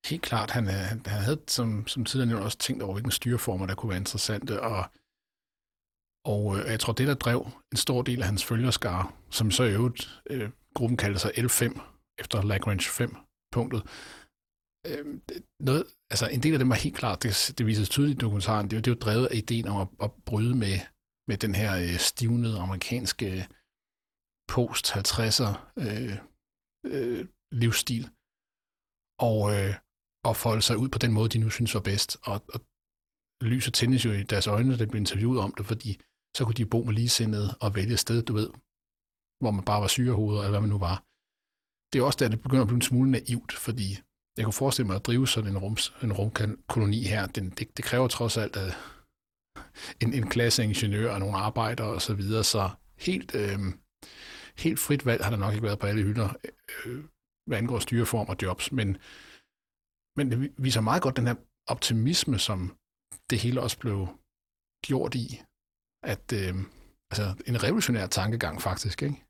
[0.10, 3.12] Helt klart, han, øh, han, han havde som, som tidligere nævnt også tænkt over, hvilke
[3.12, 4.86] styreformer, der kunne være interessante, og,
[6.26, 9.64] og øh, jeg tror, det der drev en stor del af hans følgerskare, som så
[9.64, 11.80] i øvrigt, øh, gruppen kaldte sig L5,
[12.20, 13.84] efter Lagrange 5-punktet,
[14.90, 15.06] øh,
[15.60, 18.70] noget, altså en del af dem var helt klart, det, det vises tydeligt i dokumentaren,
[18.70, 20.76] det, det var drevet af ideen om at, at bryde med,
[21.30, 23.46] med den her øh, stivnede amerikanske øh,
[24.54, 25.52] post-50'er
[25.84, 26.14] øh,
[26.94, 27.22] øh,
[27.62, 28.04] livsstil,
[29.30, 29.74] og, øh,
[30.28, 32.18] og folde sig ud på den måde, de nu synes var bedst.
[32.24, 32.60] Og, og
[33.42, 35.92] lyset tændes jo i deres øjne, da de blev interviewet om det, fordi
[36.36, 38.50] så kunne de bo med ligesindede og vælge et sted, du ved,
[39.42, 40.98] hvor man bare var syrehoveder, eller hvad man nu var.
[41.90, 43.88] Det er også der, det begynder at blive en smule naivt, fordi
[44.38, 47.28] jeg kunne forestille mig at drive sådan en, rum, en rumkoloni her.
[47.28, 48.74] Den, det, det kræver trods alt at
[50.02, 53.60] en, en klasse ingeniør og nogle arbejdere og så videre, så helt, øh,
[54.58, 56.30] helt frit valg har der nok ikke været på alle hylder,
[56.86, 57.04] øh,
[57.48, 58.98] hvad angår styreform og jobs, men,
[60.18, 61.36] men det viser meget godt den her
[61.68, 62.78] optimisme, som
[63.30, 64.08] det hele også blev
[64.88, 65.42] gjort i,
[66.04, 66.56] at øh,
[67.12, 69.24] altså en revolutionær tankegang faktisk, ikke?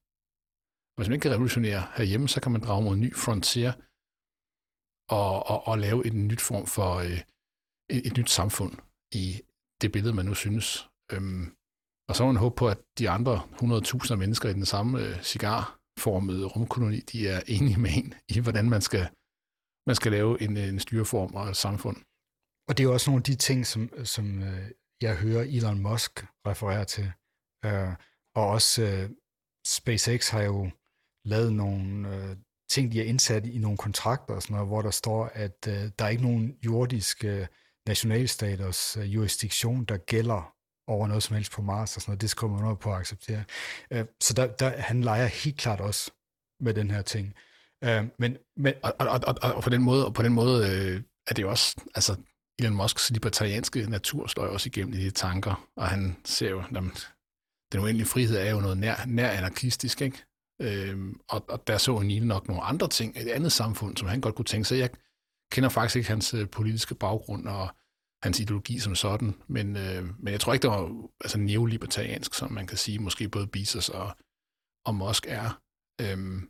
[0.95, 3.73] Hvis man ikke kan revolutionere herhjemme, så kan man drage mod en ny frontier,
[5.09, 7.19] og, og, og lave en nyt form for øh,
[7.89, 8.73] et, et nyt samfund
[9.13, 9.41] i
[9.81, 10.89] det billede, man nu synes.
[11.11, 11.55] Øhm,
[12.09, 15.23] og så må man håbe på, at de andre 100.000 mennesker i den samme øh,
[15.23, 19.09] cigarformede rumkoloni, de er enige med en i, hvordan man skal,
[19.87, 21.97] man skal lave en, øh, en styreform og et samfund.
[22.67, 26.25] Og det er også nogle af de ting, som, som øh, jeg hører Elon Musk
[26.47, 27.11] referere til.
[27.65, 27.93] Øh,
[28.35, 29.09] og også øh,
[29.67, 30.69] SpaceX har jo
[31.25, 32.37] lavet nogle øh,
[32.69, 35.91] ting, de er indsat i nogle kontrakter og sådan noget, hvor der står, at øh,
[35.99, 37.47] der er ikke nogen jordiske øh,
[37.87, 40.53] nationalstaters øh, jurisdiktion, der gælder
[40.87, 42.21] over noget som helst på Mars og sådan noget.
[42.21, 43.43] Det skal man noget på at acceptere.
[43.91, 46.11] Øh, så der, der, han leger helt klart også
[46.59, 47.33] med den her ting.
[47.83, 50.69] Øh, men, men, og, og, og, og, og på den måde, og på den måde
[50.69, 52.15] øh, er det jo også, altså
[52.59, 56.63] Elon Musks libertarianske natur står jo også igennem i de tanker, og han ser jo,
[56.73, 56.91] jamen,
[57.71, 60.23] den uendelige frihed er jo noget nær, nær anarkistisk, ikke?
[60.61, 64.21] Øhm, og, og der så O'Neill nok nogle andre ting, et andet samfund, som han
[64.21, 64.77] godt kunne tænke sig.
[64.77, 64.89] Jeg
[65.51, 67.75] kender faktisk ikke hans øh, politiske baggrund og
[68.23, 72.51] hans ideologi som sådan, men, øh, men jeg tror ikke, det var altså, neolibertariansk, som
[72.51, 74.17] man kan sige, måske både Bezos og,
[74.85, 75.61] og Musk er.
[76.01, 76.49] Øhm,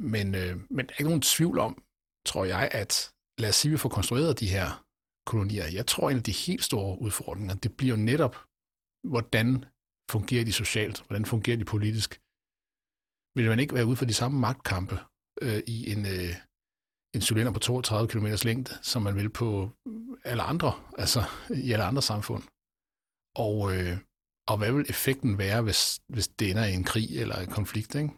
[0.00, 1.82] men, øh, men der er ikke nogen tvivl om,
[2.26, 4.84] tror jeg, at lad os sige, at vi får konstrueret de her
[5.26, 5.66] kolonier.
[5.66, 8.36] Jeg tror, en af de helt store udfordringer, det bliver jo netop,
[9.04, 9.64] hvordan
[10.10, 12.20] fungerer de socialt, hvordan fungerer de politisk,
[13.38, 14.98] vil man ikke være ude for de samme magtkampe
[15.42, 16.34] øh, i, en, øh,
[17.14, 19.70] en cylinder på 32 km længde, som man vil på
[20.24, 21.22] alle andre, altså
[21.54, 22.42] i alle andre samfund.
[23.36, 23.96] Og, øh,
[24.48, 27.94] og hvad vil effekten være, hvis, hvis det ender i en krig eller en konflikt,
[27.94, 28.10] ikke?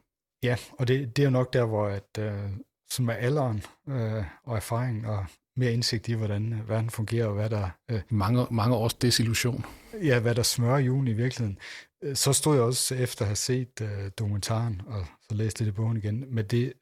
[0.42, 2.50] Ja, og det, det er jo nok der, hvor at, øh,
[2.90, 7.50] som er alderen øh, og erfaring og mere indsigt i, hvordan verden fungerer, og hvad
[7.50, 7.70] der...
[7.90, 9.64] Øh, mange, mange års desillusion.
[10.02, 11.58] Ja, hvad der smører julen i virkeligheden.
[12.02, 15.74] Øh, så stod jeg også efter at have set øh, dokumentaren, og så læste lidt
[15.74, 16.72] i bogen igen, med det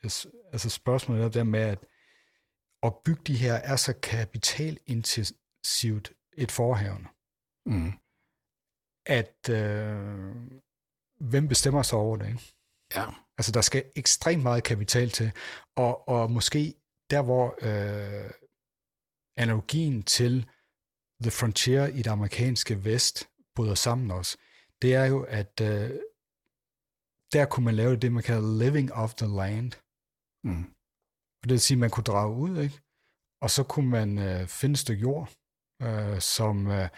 [0.52, 1.78] altså spørgsmålet er der med, at
[2.82, 7.06] at bygge de her er så kapitalintensivt et forhavn,
[7.66, 7.92] mm.
[9.06, 10.34] at øh,
[11.20, 12.28] hvem bestemmer sig over det?
[12.28, 12.54] Ikke?
[12.94, 13.04] Ja.
[13.38, 15.32] Altså, der skal ekstremt meget kapital til,
[15.76, 16.74] og, og måske
[17.10, 18.30] der, hvor øh,
[19.36, 20.50] analogien til
[21.22, 24.38] The Frontier i det amerikanske vest bryder sammen også,
[24.82, 25.90] det er jo, at øh,
[27.32, 29.72] der kunne man lave det, man kalder living off the land.
[30.44, 30.64] Mm.
[31.42, 32.80] Og det vil sige, at man kunne drage ud, ikke?
[33.40, 35.30] og så kunne man øh, finde et stykke jord,
[35.82, 36.88] øh, som, øh,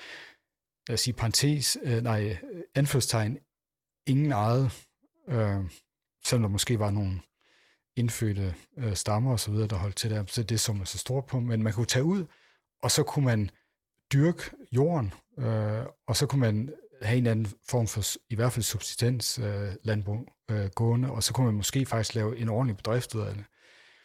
[0.89, 2.39] lad os sige, parentes, øh, nej,
[2.75, 3.39] anførstegn,
[4.07, 4.87] ingen eget,
[5.29, 5.71] øh,
[6.25, 7.21] selvom der måske var nogle
[7.97, 11.41] indfødte øh, stammer osv., der holdt til der, så det så man så stort på,
[11.41, 12.25] men man kunne tage ud,
[12.83, 13.51] og så kunne man
[14.13, 18.63] dyrke jorden, øh, og så kunne man have en anden form for, i hvert fald
[18.63, 23.15] subsistens øh, landbrug øh, gående, og så kunne man måske faktisk lave en ordentlig bedrift
[23.15, 23.45] ud af det.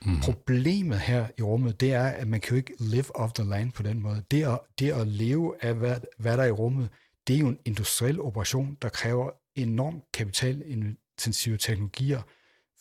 [0.05, 0.19] Mm.
[0.19, 3.71] Problemet her i rummet, det er, at man kan jo ikke live off the land
[3.71, 4.23] på den måde.
[4.31, 6.89] Det at, det at leve af, hvad, hvad der er i rummet,
[7.27, 12.21] det er jo en industriel operation, der kræver enormt kapitalintensive teknologier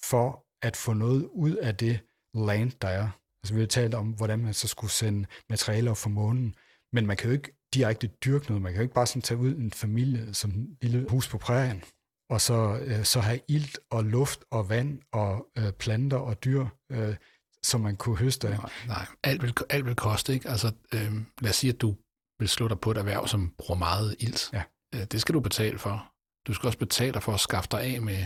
[0.03, 2.01] for at få noget ud af det
[2.35, 3.09] land, der er.
[3.43, 6.55] Altså vi har talt om, hvordan man så skulle sende materialer fra månen,
[6.93, 8.63] men man kan jo ikke direkte dyrke noget.
[8.63, 11.39] Man kan jo ikke bare sådan tage ud en familie som en lille hus på
[11.39, 11.83] prærien,
[12.31, 16.67] og så, øh, så have ilt og luft og vand og øh, planter og dyr,
[16.93, 17.17] øh,
[17.63, 18.59] som man kunne høste af.
[18.59, 19.07] Nej, nej.
[19.23, 20.49] Alt, vil, alt vil koste, ikke?
[20.49, 21.97] Altså, øh, lad os sige, at du
[22.39, 24.51] vil slå dig på et erhverv, som bruger meget ilt.
[24.53, 24.63] Ja.
[24.95, 26.13] Øh, det skal du betale for.
[26.47, 28.25] Du skal også betale for at skaffe dig af med,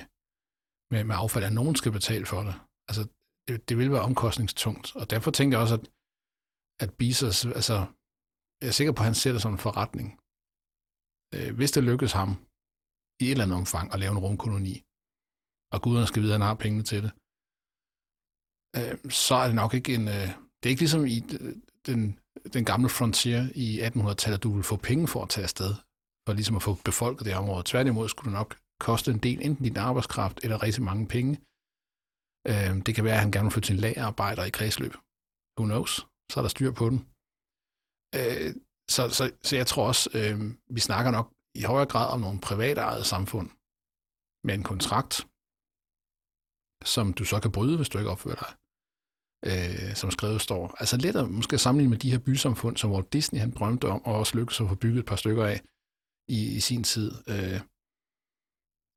[0.90, 2.54] med, med affald, at nogen skal betale for det.
[2.88, 3.06] Altså,
[3.48, 5.88] det, det vil være omkostningstungt, og derfor tænker jeg også, at,
[6.80, 7.86] at Bezos, altså,
[8.60, 10.08] jeg er sikker på, at han ser det som en forretning.
[11.34, 12.30] Øh, hvis det lykkes ham
[13.22, 14.74] i et eller andet omfang at lave en rumkoloni,
[15.72, 17.12] og guderne skal vide, at han har pengene til det,
[18.78, 20.08] øh, så er det nok ikke en...
[20.16, 20.28] Øh,
[20.58, 21.18] det er ikke ligesom i
[21.88, 22.00] den,
[22.54, 25.72] den gamle frontier i 1800-tallet, du vil få penge for at tage afsted,
[26.24, 27.62] for ligesom at få befolket det område.
[27.66, 28.50] Tværtimod skulle det nok
[28.80, 31.32] koste en del, enten din arbejdskraft eller rigtig mange penge.
[32.86, 34.94] Det kan være, at han gerne vil flytte sin lagerarbejder i kredsløb.
[35.56, 35.92] Who knows?
[36.30, 36.98] Så er der styr på den.
[38.14, 38.54] Øh,
[38.88, 42.40] så, så, så jeg tror også, øh, vi snakker nok i højere grad om nogle
[42.40, 43.50] privatejede samfund
[44.44, 45.26] med en kontrakt,
[46.84, 48.52] som du så kan bryde, hvis du ikke opfører dig,
[49.48, 50.76] øh, som skrevet står.
[50.80, 54.04] Altså lidt at måske sammenligne med de her bysamfund, som Walt Disney han drømte om,
[54.04, 55.60] og også lykkedes at få bygget et par stykker af
[56.28, 57.10] i, i sin tid.
[57.28, 57.60] Øh,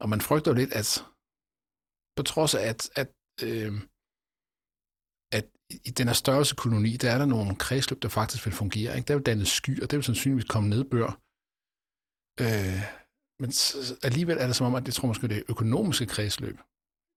[0.01, 1.05] og man frygter lidt, at
[2.15, 3.09] på trods af, at, at,
[3.43, 3.73] øh,
[5.85, 8.95] i den her størrelse koloni, der er der nogle kredsløb, der faktisk vil fungere.
[8.97, 9.07] Ikke?
[9.07, 11.21] Der vil danne sky, og det vil sandsynligvis komme nedbør
[12.39, 12.81] Øh,
[13.41, 13.51] men
[14.03, 16.57] alligevel er det som om, at det tror måske, det økonomiske kredsløb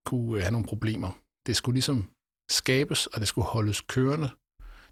[0.05, 1.11] kunne øh, have nogle problemer.
[1.47, 2.09] Det skulle ligesom
[2.49, 4.29] skabes, og det skulle holdes kørende.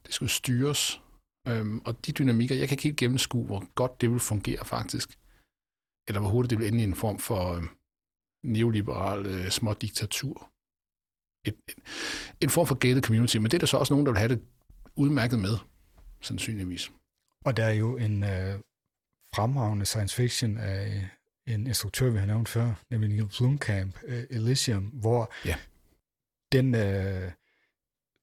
[0.05, 1.01] Det skulle styres.
[1.47, 5.09] Øhm, og de dynamikker, jeg kan ikke helt gennemskue, hvor godt det vil fungere faktisk.
[6.07, 7.63] Eller hvor hurtigt det vil ende i en form for øh,
[8.43, 10.52] neoliberal øh, små diktatur.
[11.45, 11.55] Et,
[12.41, 14.29] en form for gated community, men det er der så også nogen, der vil have
[14.29, 14.41] det
[14.95, 15.57] udmærket med,
[16.21, 16.91] sandsynligvis.
[17.45, 18.59] Og der er jo en øh,
[19.35, 21.09] fremragende science fiction af
[21.47, 25.55] en instruktør, vi har nævnt før, nemlig Neil Blomkamp, uh, Elysium, hvor ja.
[26.51, 27.31] den, uh,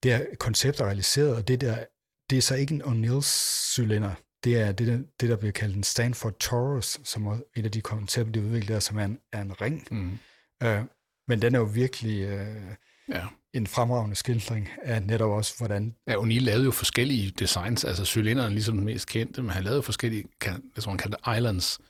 [0.02, 1.84] det her koncept er realiseret, og det der,
[2.30, 4.10] det er så ikke en O'Neill-cylinder,
[4.44, 7.70] det er det, der, det, der bliver kaldt en Stanford Torus, som er et af
[7.70, 9.88] de koncepter, de udvikler der, som er en, er en ring.
[9.90, 10.18] Mm.
[10.64, 10.84] Uh,
[11.28, 12.40] men den er jo virkelig...
[12.40, 12.74] Uh,
[13.10, 13.26] ja.
[13.54, 15.94] En fremragende skildring af netop også, hvordan...
[16.08, 19.82] Ja, O'Neill lavede jo forskellige designs, altså cylinderen ligesom den mest kendte, men han lavede
[19.82, 21.80] forskellige, jeg tror han kaldte islands,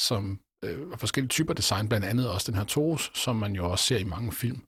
[0.00, 3.70] som øh, var forskellige typer design, blandt andet også den her Torus, som man jo
[3.70, 4.60] også ser i mange film,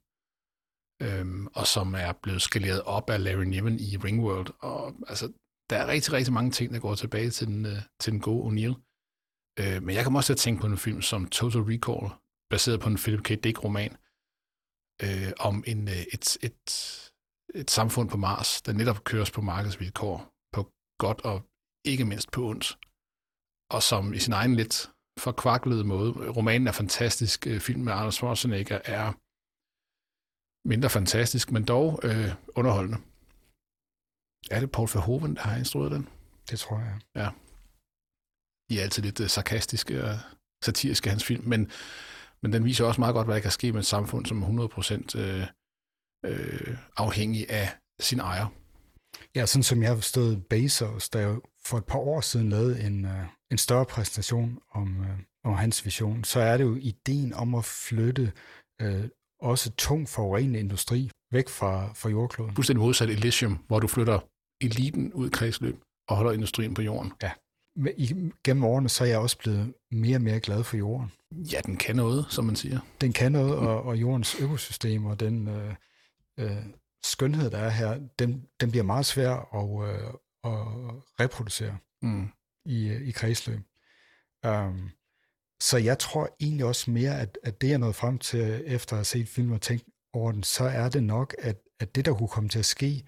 [1.01, 5.31] øhm, og som er blevet skaleret op af Larry Niven i Ringworld, og altså,
[5.69, 8.43] der er rigtig, rigtig mange ting, der går tilbage til den, øh, til den gode
[8.47, 8.75] O'Neill.
[9.59, 12.13] Øh, men jeg kan også tænke på en film som Total Recall,
[12.49, 13.29] baseret på en Philip K.
[13.43, 13.97] Dick-roman,
[15.03, 16.63] øh, om en, øh, et, et,
[17.55, 21.41] et samfund på Mars, der netop køres på markedsvilkår, på godt og
[21.85, 22.77] ikke mindst på ondt,
[23.69, 28.11] og som i sin egen lidt forkvaklede måde, romanen er fantastisk, øh, filmen med Arnold
[28.11, 29.13] Schwarzenegger er
[30.67, 32.97] mindre fantastisk, men dog øh, underholdende.
[34.51, 36.07] Er det Paul Verhoeven, der har instrueret den?
[36.49, 36.99] Det tror jeg.
[37.15, 37.29] Ja.
[38.69, 40.19] De er altid lidt uh, sarkastiske og
[40.63, 41.71] satiriske, hans film, men,
[42.41, 44.67] men den viser også meget godt, hvad der kan ske med et samfund, som er
[45.15, 45.47] 100% øh,
[46.25, 47.69] øh, afhængig af
[47.99, 48.47] sin ejer.
[49.35, 52.83] Ja, sådan som jeg har forstået Bezos, der jo for et par år siden lavede
[52.83, 53.11] en, uh,
[53.51, 57.65] en større præsentation om, uh, om hans vision, så er det jo ideen om at
[57.65, 58.31] flytte
[58.83, 59.05] uh,
[59.39, 62.55] også tung forurenende industri væk fra, fra jordkloden.
[62.55, 64.19] Fuldstændig modsat Elysium, hvor du flytter
[64.61, 65.77] eliten ud i kredsløb
[66.09, 67.11] og holder industrien på jorden.
[67.23, 67.31] Ja.
[68.43, 71.11] Gennem årene, så er jeg også blevet mere og mere glad for jorden.
[71.31, 72.79] Ja, den kan noget, som man siger.
[73.01, 75.75] Den kan noget, og, og jordens økosystem og den øh,
[76.39, 76.65] øh,
[77.03, 80.07] skønhed, der er her, den, den bliver meget svær at, øh,
[80.43, 80.57] at
[81.19, 82.27] reproducere mm.
[82.65, 83.59] i, i kredsløb.
[84.47, 84.89] Um,
[85.59, 88.97] så jeg tror egentlig også mere, at, at det, jeg nåede frem til efter at
[88.97, 92.13] have set film og tænkt over den, så er det nok, at, at det, der
[92.13, 93.03] kunne komme til at ske,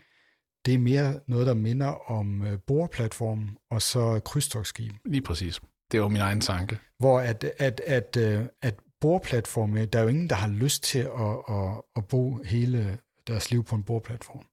[0.66, 4.94] det er mere noget, der minder om uh, boreplatformen og så krydstogsskib.
[5.06, 5.62] Lige præcis.
[5.92, 6.80] Det var min egen tanke.
[7.00, 11.00] Hvor at, at, at, at, at boreplatforme, der er jo ingen, der har lyst til
[11.00, 14.46] at, at, at bo hele deres liv på en boreplatform.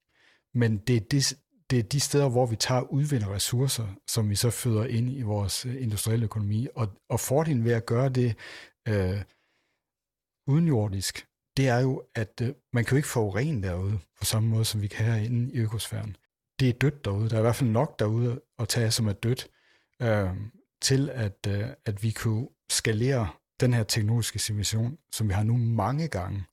[0.55, 1.35] Men det er, det,
[1.71, 5.23] det er de steder, hvor vi tager udvinder ressourcer, som vi så føder ind i
[5.23, 6.69] vores øh, industrielle økonomi.
[6.75, 8.37] Og, og fordelen ved at gøre det
[8.89, 9.23] øh,
[10.47, 11.27] udenjordisk,
[11.57, 14.83] det er jo, at øh, man kan jo ikke forurene derude på samme måde, som
[14.83, 16.17] vi kan herinde i økosfæren.
[16.61, 17.29] Det er dødt derude.
[17.29, 19.49] Der er i hvert fald nok derude at tage, som er dødt,
[20.03, 20.31] øh,
[20.83, 23.29] til at, øh, at vi kunne skalere
[23.61, 26.45] den her teknologiske civilisation, som vi har nu mange gange,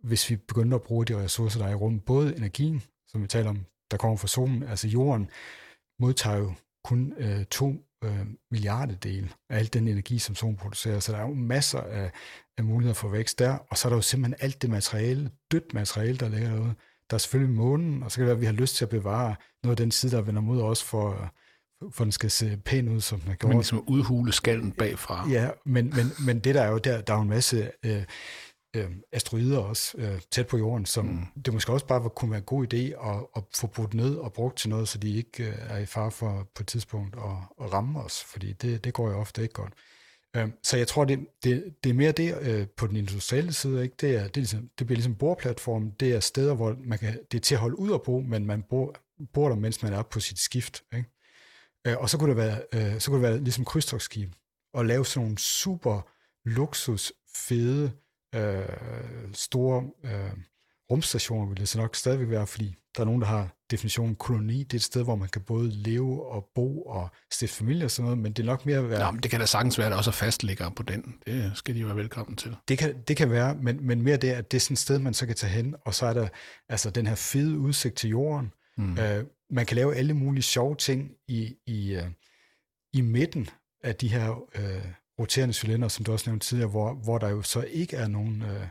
[0.00, 2.04] hvis vi begynder at bruge de ressourcer, der er i rummet.
[2.04, 5.30] Både energien, som vi taler om, der kommer fra solen, altså jorden,
[5.98, 6.52] modtager jo
[6.84, 11.00] kun øh, to øh, milliardedel af al den energi, som solen producerer.
[11.00, 12.10] Så der er jo masser af,
[12.58, 13.58] af muligheder for vækst der.
[13.70, 16.74] Og så er der jo simpelthen alt det materiale, dødt materiale, der ligger derude.
[17.10, 18.88] Der er selvfølgelig månen, og så kan det være, at vi har lyst til at
[18.88, 21.34] bevare noget af den side, der vender mod os, for,
[21.90, 23.48] for den skal se pæn ud, som den gjort.
[23.48, 25.28] Men ligesom udhule skallen bagfra.
[25.30, 28.04] Ja, men, men, men det der er jo, der, der er jo en masse øh,
[28.76, 31.42] øh, asteroider også øh, tæt på jorden, som mm.
[31.42, 34.32] det måske også bare kunne være en god idé at, at få brudt ned og
[34.32, 37.64] brugt til noget, så de ikke øh, er i far for på et tidspunkt at,
[37.64, 39.72] at ramme os, fordi det, det går jo ofte ikke godt.
[40.36, 43.82] Øh, så jeg tror, det, det, det er mere det øh, på den industrielle side,
[43.82, 43.94] ikke?
[44.00, 47.18] Det, er, det, er ligesom, det bliver ligesom boreplatform, det er steder, hvor man kan,
[47.32, 48.94] det er til at holde ud og bo, men man bor,
[49.34, 50.82] bor der, mens man er på sit skift.
[50.96, 51.08] Ikke?
[51.86, 54.32] Øh, og så kunne det være, øh, så kunne det være ligesom krydstogsskib,
[54.74, 56.00] og lave sådan nogle super
[56.44, 57.92] luksus, fede,
[58.34, 58.64] øh,
[59.32, 60.32] store øh,
[60.90, 64.62] rumstationer vil det så nok stadigvæk være, fordi der er nogen, der har definitionen koloni.
[64.62, 67.90] Det er et sted, hvor man kan både leve og bo og stifte familie og
[67.90, 69.04] sådan noget, men det er nok mere at være...
[69.04, 71.14] Nå, men det kan da sagtens være, at der også er fastlæggere på den.
[71.26, 72.56] Det skal de jo være velkommen til.
[72.68, 74.98] Det kan, det kan være, men, men mere det, at det er sådan et sted,
[74.98, 76.28] man så kan tage hen, og så er der
[76.68, 78.52] altså den her fede udsigt til jorden.
[78.76, 78.98] Mm.
[78.98, 82.02] Øh, man kan lave alle mulige sjove ting i, i, uh,
[82.92, 83.48] i midten
[83.84, 84.84] af de her øh,
[85.18, 88.42] roterende cylinder, som du også nævnte tidligere, hvor, hvor der jo så ikke er nogen
[88.42, 88.66] øh,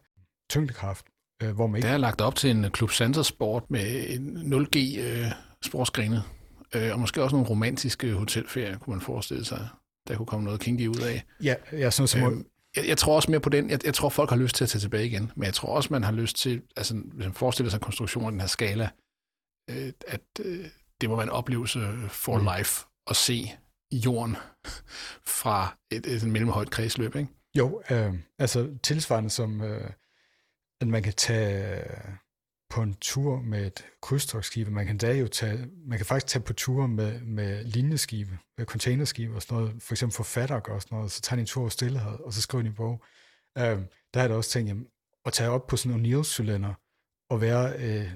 [0.49, 1.05] tyngdekraft.
[1.43, 1.87] Øh, hvor man ikke...
[1.87, 5.25] Der er lagt op til en Club Center Sport med en 0G øh,
[5.65, 6.23] sportsgrene,
[6.75, 9.67] øh, og måske også nogle romantiske hotelferier, kunne man forestille sig.
[10.07, 11.23] Der kunne komme noget kinky ud af.
[11.43, 12.33] Ja, ja sådan som...
[12.33, 12.43] Øh,
[12.75, 13.69] jeg, jeg tror også mere på den.
[13.69, 15.89] Jeg, jeg tror, folk har lyst til at tage tilbage igen, men jeg tror også,
[15.91, 18.89] man har lyst til, altså hvis man forestiller sig konstruktionen af den her skala,
[19.69, 20.65] øh, at øh,
[21.01, 21.79] det må være en oplevelse
[22.09, 22.47] for mm.
[22.57, 23.51] life at se
[23.91, 24.35] jorden
[25.25, 27.29] fra et, et mellemhøjt kredsløb, ikke?
[27.57, 29.91] Jo, øh, altså tilsvarende som, øh,
[30.81, 31.83] at man kan tage
[32.69, 36.43] på en tur med et krydstogsskib, man kan da jo tage, man kan faktisk tage
[36.43, 40.81] på ture med, med linjeskibe, med øh, containerskibe og sådan noget, for eksempel forfatter og
[40.81, 43.03] sådan noget, så tager de en tur over stillehed, og så skriver de en bog.
[43.57, 44.88] Øh, der har jeg da også tænkt, jamen,
[45.25, 46.73] at tage op på sådan en O'Neill-cylinder,
[47.29, 48.11] og være øh,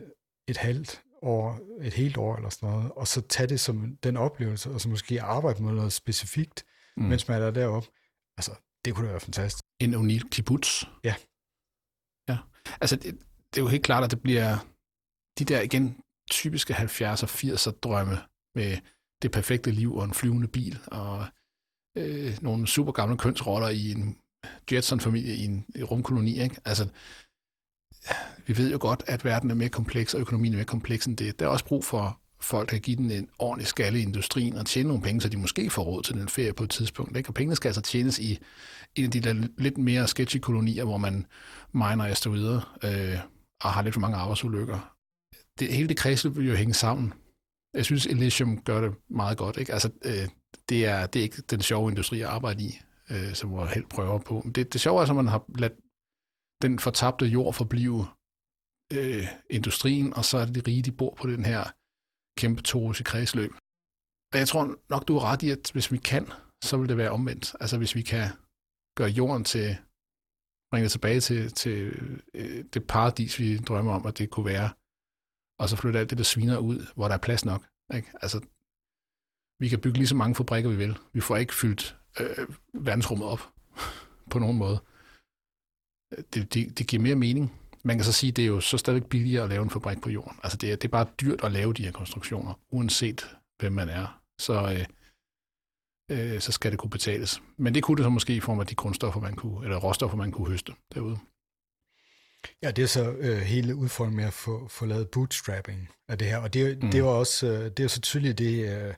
[0.47, 4.17] et halvt år, et helt år eller sådan noget, og så tage det som den
[4.17, 6.65] oplevelse, og så måske arbejde med noget specifikt,
[6.97, 7.03] mm.
[7.03, 7.89] mens man er deroppe.
[8.38, 8.51] Altså,
[8.86, 9.63] det kunne da være fantastisk.
[9.80, 10.84] En unik kibbutz?
[11.03, 11.15] Ja.
[12.30, 12.38] Ja.
[12.82, 13.19] Altså, det,
[13.53, 14.57] det er jo helt klart, at det bliver
[15.39, 16.01] de der igen
[16.32, 18.17] typiske 70'er, 80'er drømme
[18.55, 18.78] med
[19.22, 21.26] det perfekte liv og en flyvende bil og
[21.97, 24.17] øh, nogle super gamle kønsroller i en
[24.72, 26.41] Jetson-familie i en rumkoloni.
[26.41, 26.55] Ikke?
[26.65, 26.89] Altså,
[28.47, 31.18] vi ved jo godt, at verden er mere kompleks, og økonomien er mere kompleks end
[31.18, 31.39] det.
[31.39, 34.66] Der er også brug for folk, der give den en ordentlig skalle i industrien og
[34.66, 37.18] tjene nogle penge, så de måske får råd til den ferie på et tidspunkt.
[37.18, 37.30] Ikke?
[37.30, 38.39] Og pengene skal altså tjenes i
[38.95, 41.26] en af de der lidt mere sketchy kolonier, hvor man
[41.74, 43.20] miner asteroider øh,
[43.62, 44.95] og har lidt for mange arbejdsulykker.
[45.60, 47.14] Det, hele det kredsløb vil jo hænge sammen.
[47.74, 49.58] Jeg synes, Elysium gør det meget godt.
[49.58, 49.74] Ikke?
[49.74, 50.28] Altså, øh,
[50.70, 52.80] det, er, det er ikke den sjove industri at arbejde i,
[53.10, 54.47] øh, som jeg helt prøver på.
[54.56, 55.74] Det, det sjove er, at man har ladt
[56.62, 58.07] den fortabte jord forblive
[58.93, 61.64] øh, industrien, og så er det de rige, de bor på den her
[62.38, 62.62] kæmpe
[62.99, 63.51] i kredsløb.
[64.34, 66.26] Og jeg tror nok, du har ret i, at hvis vi kan,
[66.64, 67.55] så vil det være omvendt.
[67.59, 68.30] Altså hvis vi kan
[68.97, 69.78] gøre jorden til,
[70.72, 71.78] bringe det tilbage til, til
[72.34, 74.70] øh, det paradis, vi drømmer om, at det kunne være,
[75.59, 77.64] og så flytte alt det, der sviner ud, hvor der er plads nok.
[77.93, 78.12] Ikke?
[78.22, 78.39] Altså,
[79.59, 80.97] vi kan bygge lige så mange fabrikker, vi vil.
[81.14, 83.39] Vi får ikke fyldt øh, verdensrummet op
[84.32, 84.80] på nogen måde.
[86.34, 87.53] Det, det, det giver mere mening.
[87.84, 90.01] Man kan så sige, at det er jo så stadig billigere at lave en fabrik
[90.01, 90.38] på jorden.
[90.43, 93.89] Altså det er, det er bare dyrt at lave de her konstruktioner, uanset hvem man
[93.89, 94.22] er.
[94.39, 94.86] Så,
[96.12, 97.41] øh, øh, så skal det kunne betales.
[97.57, 100.18] Men det kunne det så måske i form af de grundstoffer, man kunne, eller råstoffer,
[100.18, 101.18] man kunne høste derude.
[102.64, 106.28] Ja, det er så øh, hele udfordringen med at få, få lavet bootstrapping af det
[106.28, 106.38] her.
[106.38, 106.91] Og det, mm.
[106.91, 108.93] det var også øh, det er så tydeligt det øh,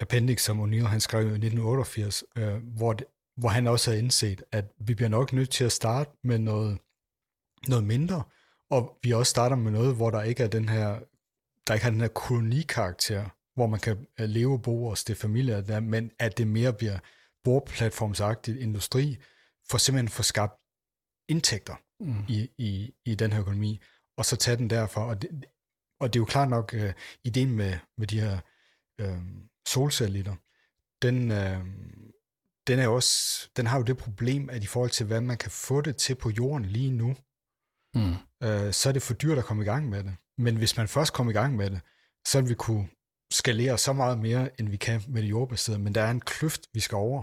[0.00, 3.06] appendix, som O'Neill han skrev i 1988, øh, hvor, det,
[3.36, 6.78] hvor han også havde indset, at vi bliver nok nødt til at starte med noget,
[7.68, 8.22] noget mindre,
[8.70, 11.00] og vi også starter med noget, hvor der ikke er den her,
[11.66, 15.62] der ikke har den her kolonikarakter, hvor man kan øh, leve bo og stifte familie,
[15.62, 16.98] der, men at det mere bliver
[17.44, 19.16] bordplatformsagtigt industri,
[19.70, 20.54] for simpelthen få skabt
[21.28, 22.24] indtægter mm.
[22.28, 23.80] i, i, i den her økonomi,
[24.16, 25.06] og så tage den derfra.
[25.06, 25.44] Og det,
[26.00, 26.90] og det er jo klart nok, uh,
[27.24, 28.38] ideen med, med de her
[29.02, 29.22] uh,
[29.68, 30.34] solcellitter,
[31.02, 31.66] den, uh,
[32.66, 35.50] den, er også, den har jo det problem, at i forhold til, hvad man kan
[35.50, 37.16] få det til på jorden lige nu,
[37.94, 38.10] mm.
[38.44, 40.16] uh, så er det for dyrt at komme i gang med det.
[40.38, 41.80] Men hvis man først kommer i gang med det,
[42.26, 42.88] så vil vi kunne
[43.32, 46.66] skalere så meget mere, end vi kan med det jordbaserede, men der er en kløft,
[46.72, 47.22] vi skal over,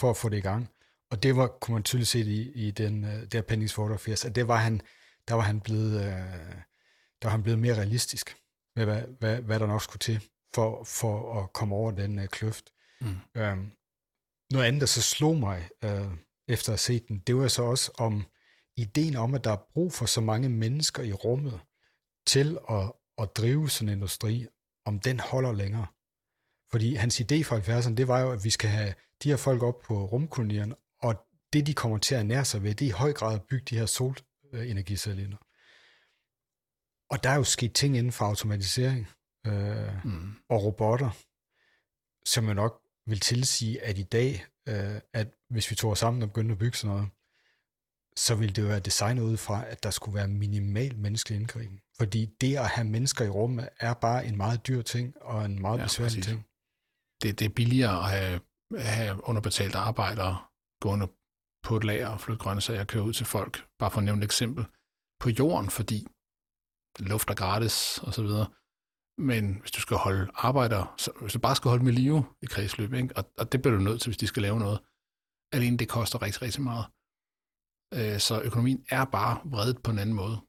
[0.00, 0.68] for at få det i gang.
[1.10, 4.34] Og det var, kunne man tydeligt se i, i den, uh, der Appendix 88, at
[4.34, 4.80] det var han,
[5.28, 6.02] der var han blevet, uh,
[7.22, 8.36] der var han blevet mere realistisk
[8.76, 12.26] med, hvad, hvad, hvad der nok skulle til for, for at komme over den uh,
[12.26, 12.72] kløft.
[13.00, 13.40] Mm.
[13.40, 13.72] Um,
[14.52, 16.12] noget andet, der så slog mig uh,
[16.48, 18.24] efter at have set den, det var så også om
[18.76, 21.60] ideen om, at der er brug for så mange mennesker i rummet
[22.26, 24.46] til at, at drive sådan en industri,
[24.84, 25.86] om den holder længere.
[26.70, 29.62] Fordi hans idé fra 70'erne, det var jo, at vi skal have de her folk
[29.62, 31.14] op på rumkolonierne, og
[31.52, 33.64] det, de kommer til at nære sig ved, det er i høj grad at bygge
[33.70, 35.36] de her solenergicellinder.
[37.10, 39.08] Og der er jo sket ting inden for automatisering
[39.46, 40.34] øh, mm.
[40.48, 41.10] og robotter,
[42.26, 42.79] som jo nok
[43.10, 46.58] vil tilsige, at i dag, øh, at hvis vi tog os sammen og begyndte at
[46.58, 47.10] bygge sådan noget,
[48.16, 51.80] så ville det jo være designet ud fra, at der skulle være minimal menneskelig indgriben.
[51.98, 55.60] Fordi det at have mennesker i rummet er bare en meget dyr ting, og en
[55.60, 56.26] meget ja, besværlig præcis.
[56.26, 56.46] ting.
[57.22, 58.40] Det, det er billigere at have,
[58.78, 60.38] have underbetalte arbejdere
[60.80, 61.08] gående
[61.62, 64.20] på et lager og flytte grøntsager og køre ud til folk, bare for at nævne
[64.20, 64.64] et eksempel,
[65.20, 66.06] på jorden, fordi
[66.98, 68.46] luft er gratis og så videre.
[69.18, 72.46] Men hvis du skal holde arbejder, så, hvis du bare skal holde med live i
[72.46, 73.16] kredsløb, ikke?
[73.16, 74.80] Og, og det bliver du nødt til, hvis de skal lave noget,
[75.52, 76.86] alene det koster rigtig, rigtig meget.
[77.94, 80.40] Øh, så økonomien er bare vredet på en anden måde.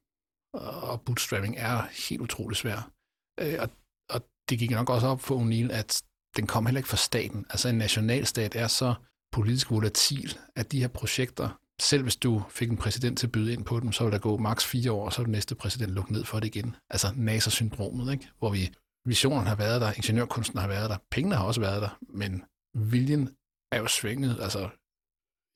[0.53, 2.91] Og bootstrapping er helt utrolig svær.
[3.39, 3.69] Øh, og,
[4.09, 6.03] og det gik nok også op for O'Neill, at
[6.37, 7.45] den kom heller ikke fra staten.
[7.49, 8.93] Altså en nationalstat er så
[9.31, 11.49] politisk volatil, at de her projekter,
[11.79, 14.19] selv hvis du fik en præsident til at byde ind på dem, så vil der
[14.19, 16.75] gå maks fire år, og så vil den næste præsident lukke ned for det igen.
[16.89, 18.29] Altså NASA-syndromet, ikke?
[18.39, 18.73] hvor vi
[19.05, 22.43] visionen har været der, ingeniørkunsten har været der, pengene har også været der, men
[22.73, 23.35] viljen
[23.71, 24.69] er jo svinget, altså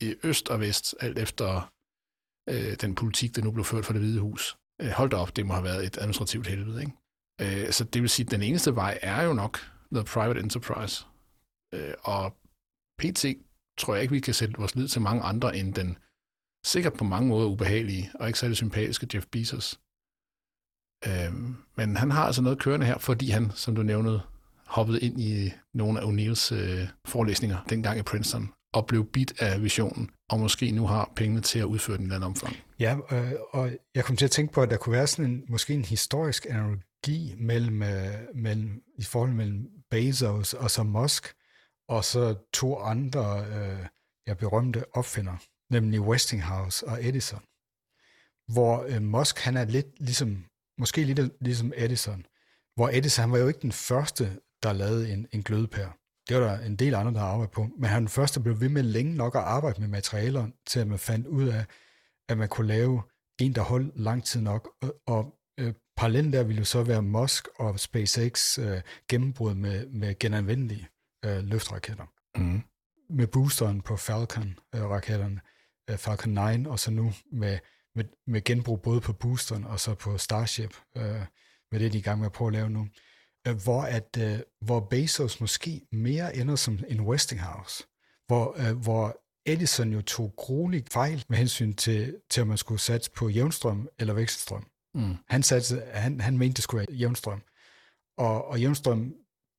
[0.02, 1.74] i øst og vest, alt efter
[2.50, 4.58] øh, den politik, der nu blev ført fra det hvide hus.
[4.82, 6.82] Øh, hold da op, det må have været et administrativt helvede.
[6.82, 7.66] Ikke?
[7.66, 9.60] Øh, så det vil sige, at den eneste vej er jo nok
[9.92, 11.06] noget private enterprise.
[11.74, 12.38] Øh, og
[13.00, 13.26] PT
[13.78, 15.98] tror jeg ikke, vi kan sætte vores lid til mange andre end den
[16.66, 19.80] sikkert på mange måder ubehagelige og ikke særlig sympatiske Jeff Bezos.
[21.08, 21.34] Øh,
[21.76, 24.22] men han har altså noget kørende her, fordi han, som du nævnede,
[24.68, 29.64] hoppede ind i nogle af O'Neills øh, forelæsninger dengang i Princeton og blev bit af
[29.64, 32.56] visionen, og måske nu har pengene til at udføre den i anden omfang.
[32.80, 35.44] Ja, øh, og jeg kom til at tænke på, at der kunne være sådan en,
[35.50, 41.34] måske en historisk analogi mellem, øh, mellem, i forhold mellem Bezos og så Musk,
[41.90, 43.86] og så to andre øh,
[44.28, 45.38] ja, berømte opfindere
[45.72, 47.44] nemlig Westinghouse og Edison.
[48.48, 50.46] Hvor øh, Musk, han er lidt ligesom,
[50.78, 52.26] måske lidt ligesom Edison,
[52.76, 55.92] hvor Edison, han var jo ikke den første, der lavede en, en glødepære.
[56.30, 57.70] Det var der en del andre, der arbejdede på.
[57.78, 60.80] Men han den første, der blev ved med længe nok at arbejde med materialer, til
[60.80, 61.66] at man fandt ud af,
[62.30, 63.02] at man kunne lave
[63.40, 64.70] en, der holdt lang tid nok.
[64.82, 69.88] Og, og øh, parallellen der ville jo så være Musk og SpaceX øh, gennembrud med,
[69.88, 70.88] med genanvendelige
[71.26, 72.06] øh, løftraketter.
[72.38, 72.62] Mm.
[73.10, 75.55] Med boosteren på Falcon-raketterne, øh,
[75.90, 77.60] øh, Falcon 9, og så nu med,
[77.96, 81.22] med, med genbrug både på boosteren og så på Starship, øh,
[81.72, 82.88] med det, de er i gang med at prøve at lave nu.
[83.48, 87.84] Øh, hvor, at, øh, hvor Bezos måske mere ender som en Westinghouse,
[88.28, 92.82] hvor, øh, hvor Edison jo tog grueligt fejl med hensyn til, til at man skulle
[92.82, 94.68] satse på jævnstrøm eller vekselstrøm.
[94.96, 95.16] Mm.
[95.28, 97.42] Han, satte, han, han mente, det skulle være jævnstrøm.
[98.18, 99.14] Og, og jævnstrøm,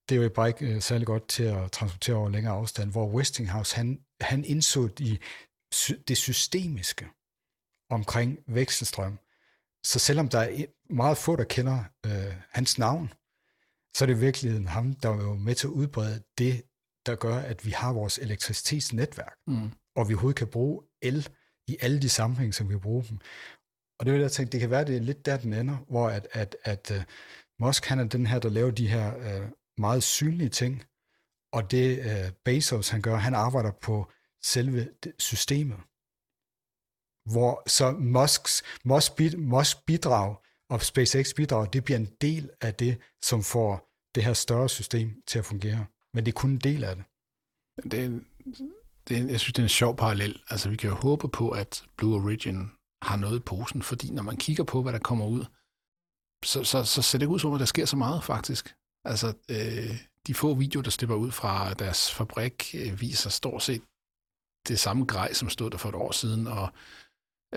[0.09, 3.09] det er jo bare ikke øh, særlig godt til at transportere over længere afstand, hvor
[3.09, 5.19] Westinghouse, han, han indså de,
[6.09, 7.09] det systemiske
[7.91, 9.19] omkring vekselstrøm.
[9.85, 13.13] Så selvom der er meget få, der kender øh, hans navn,
[13.97, 16.63] så er det virkelig ham, der er jo med til at udbrede det,
[17.07, 19.71] der gør, at vi har vores elektricitetsnetværk, mm.
[19.97, 21.29] og vi overhovedet kan bruge el
[21.69, 23.19] i alle de sammenhænge, som vi bruger dem.
[23.99, 26.09] Og det vil jeg tænke, det kan være, det er lidt der, den ender, hvor
[26.09, 27.03] at, at, at uh,
[27.67, 29.49] Musk, han er den her, der laver de her uh,
[29.79, 30.85] meget synlige ting,
[31.53, 34.13] og det uh, Bezos, han gør, han arbejder på
[34.53, 34.89] selve
[35.19, 35.81] systemet.
[37.33, 40.37] Hvor så Musks, Musk, Musk bidrag
[40.71, 45.23] og SpaceX bidrag, det bliver en del af det, som får det her større system
[45.27, 45.87] til at fungere.
[46.15, 47.05] Men det er kun en del af det.
[47.91, 48.09] Det er,
[49.09, 50.43] det er, jeg synes, det er en sjov parallel.
[50.51, 52.71] Altså, vi kan jo håbe på, at Blue Origin
[53.03, 55.45] har noget i posen, fordi når man kigger på, hvad der kommer ud,
[56.45, 58.75] så, så, så ser det ikke ud som, at der sker så meget, faktisk.
[59.05, 63.83] Altså, øh, de få videoer, der slipper ud fra deres fabrik, øh, viser stort set
[64.69, 66.69] det samme grej, som stod der for et år siden, og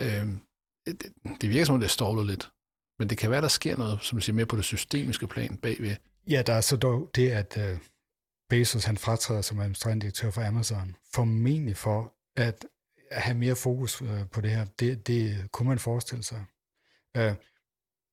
[0.01, 0.27] øh,
[0.85, 1.03] det,
[1.41, 2.51] det virker som om, det er lidt.
[2.99, 5.57] Men det kan være, der sker noget, som du siger, mere på det systemiske plan
[5.57, 5.95] bagved.
[6.27, 7.77] Ja, der er så dog det, at øh,
[8.49, 12.65] Bezos han fratræder som administrerende direktør for Amazon, formentlig for at
[13.11, 14.65] have mere fokus øh, på det her.
[14.65, 16.45] Det, det kunne man forestille sig.
[17.17, 17.33] Øh,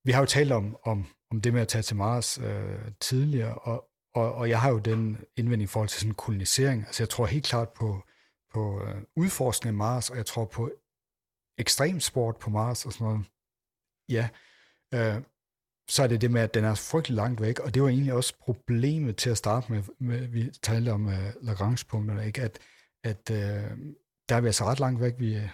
[0.05, 3.55] vi har jo talt om, om, om det med at tage til Mars øh, tidligere,
[3.55, 3.85] og,
[4.15, 6.87] og, og jeg har jo den indvending i forhold til sådan kolonisering.
[6.87, 8.03] Altså jeg tror helt klart på,
[8.57, 10.71] på øh, udforskning af Mars, og jeg tror på
[11.59, 13.25] ekstremsport på Mars og sådan noget.
[14.09, 14.29] Ja,
[14.95, 15.23] øh,
[15.89, 18.13] så er det det med, at den er frygtelig langt væk, og det var egentlig
[18.13, 22.43] også problemet til at starte med, med vi talte om øh, Lagrange-punkterne, ikke?
[22.43, 22.59] at,
[23.05, 23.79] at øh,
[24.29, 25.49] der er vi altså ret langt væk, vi er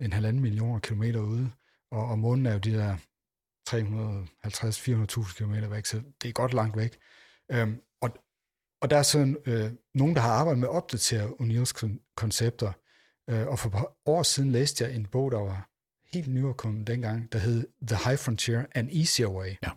[0.00, 1.50] en halvanden millioner kilometer ude,
[1.90, 2.96] og, og månen er jo de der
[3.70, 6.98] 350-400.000 kilometer væk, så det er godt langt væk.
[7.54, 7.80] Um,
[8.82, 12.72] og, der er sådan uh, nogen, der har arbejdet med at opdatere O'Neills koncepter,
[13.32, 15.68] uh, og for et par år siden læste jeg en bog, der var
[16.12, 19.54] helt nyudkommet dengang, der hed The High Frontier, An Easier Way.
[19.62, 19.70] Ja.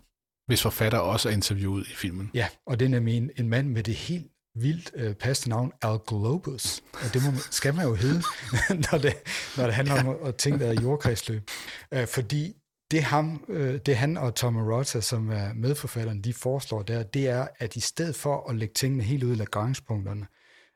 [0.47, 2.31] Hvis forfatter også er interviewet i filmen.
[2.33, 5.71] Ja, og det er nemlig en, en mand med det helt vildt øh, passende navn,
[5.81, 6.83] Al Globus.
[6.93, 8.23] Og det må, skal man jo hedde,
[8.91, 9.13] når, det,
[9.57, 10.07] når det handler ja.
[10.07, 11.49] om at tænke, der er jordkredsløb.
[11.93, 12.55] Øh, fordi
[12.91, 17.27] det, ham, øh, det han og Tom Rotta, som er medforfatteren, de foreslår der, det
[17.27, 20.27] er, at i stedet for at lægge tingene helt ud i Lagrange-punkterne,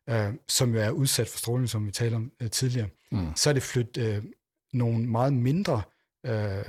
[0.09, 3.35] øh, som jo er udsat for stråling, som vi talte om øh, tidligere, mm.
[3.35, 4.23] så er det flyttet øh,
[4.73, 5.81] nogle meget mindre
[6.25, 6.63] øh,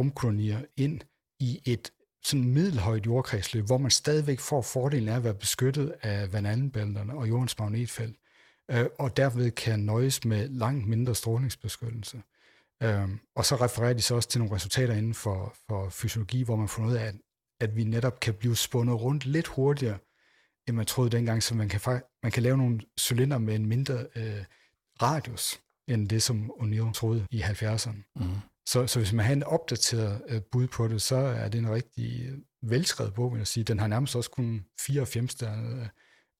[0.00, 1.00] rumkolonier ind
[1.40, 6.32] i et sådan middelhøjt jordkredsløb, hvor man stadigvæk får fordelen af at være beskyttet af
[6.32, 8.16] vandanbælterne og jordens magnetfelt,
[8.70, 12.22] øh, og derved kan nøjes med langt mindre strålingsbeskyttelse.
[12.82, 16.56] Øh, og så refererer de så også til nogle resultater inden for, for fysiologi, hvor
[16.56, 17.14] man får ud af, at,
[17.60, 19.98] at vi netop kan blive spundet rundt lidt hurtigere,
[20.68, 21.80] end man troede dengang, så man kan,
[22.22, 24.44] man kan lave nogle cylinder med en mindre øh,
[25.02, 28.12] radius end det, som O'Neill troede i 70'erne.
[28.16, 28.34] Mm.
[28.66, 31.70] Så, så hvis man har en opdateret øh, bud på det, så er det en
[31.70, 33.64] rigtig velskrevet bog, vil jeg sige.
[33.64, 35.48] Den har nærmest også kun 94 øh,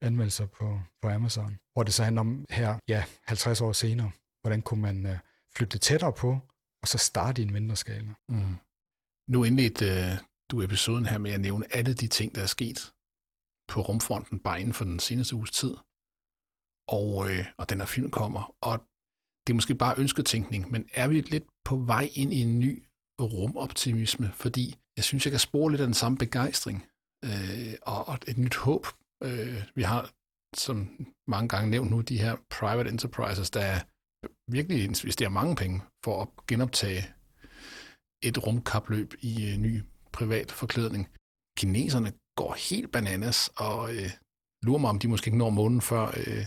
[0.02, 4.10] anmeldelser på, på Amazon, hvor det så handler om her, ja, 50 år senere,
[4.42, 5.18] hvordan kunne man øh,
[5.58, 6.30] flytte det tættere på,
[6.82, 8.14] og så starte i en mindre skala.
[8.28, 8.56] Mm.
[9.32, 10.12] Nu indledte øh,
[10.50, 12.92] du episoden her med at nævne alle de ting, der er sket
[13.68, 15.74] på rumfronten bare inden for den seneste uges tid.
[16.98, 18.74] Og, øh, og den her film kommer, og
[19.44, 22.72] det er måske bare ønsketænkning, men er vi lidt på vej ind i en ny
[23.20, 24.32] rumoptimisme?
[24.32, 24.64] Fordi
[24.96, 26.86] jeg synes, jeg kan spore lidt af den samme begejstring
[27.24, 28.86] øh, og, og et nyt håb.
[29.22, 30.00] Øh, vi har,
[30.56, 30.76] som
[31.28, 33.80] mange gange nævnt nu, de her private enterprises, der
[34.50, 37.02] virkelig investerer mange penge for at genoptage
[38.22, 41.08] et rumkapløb i øh, ny privat forklædning.
[41.58, 44.10] Kineserne går helt bananas, og øh,
[44.62, 46.46] lurer mig, om de måske ikke når månen før øh,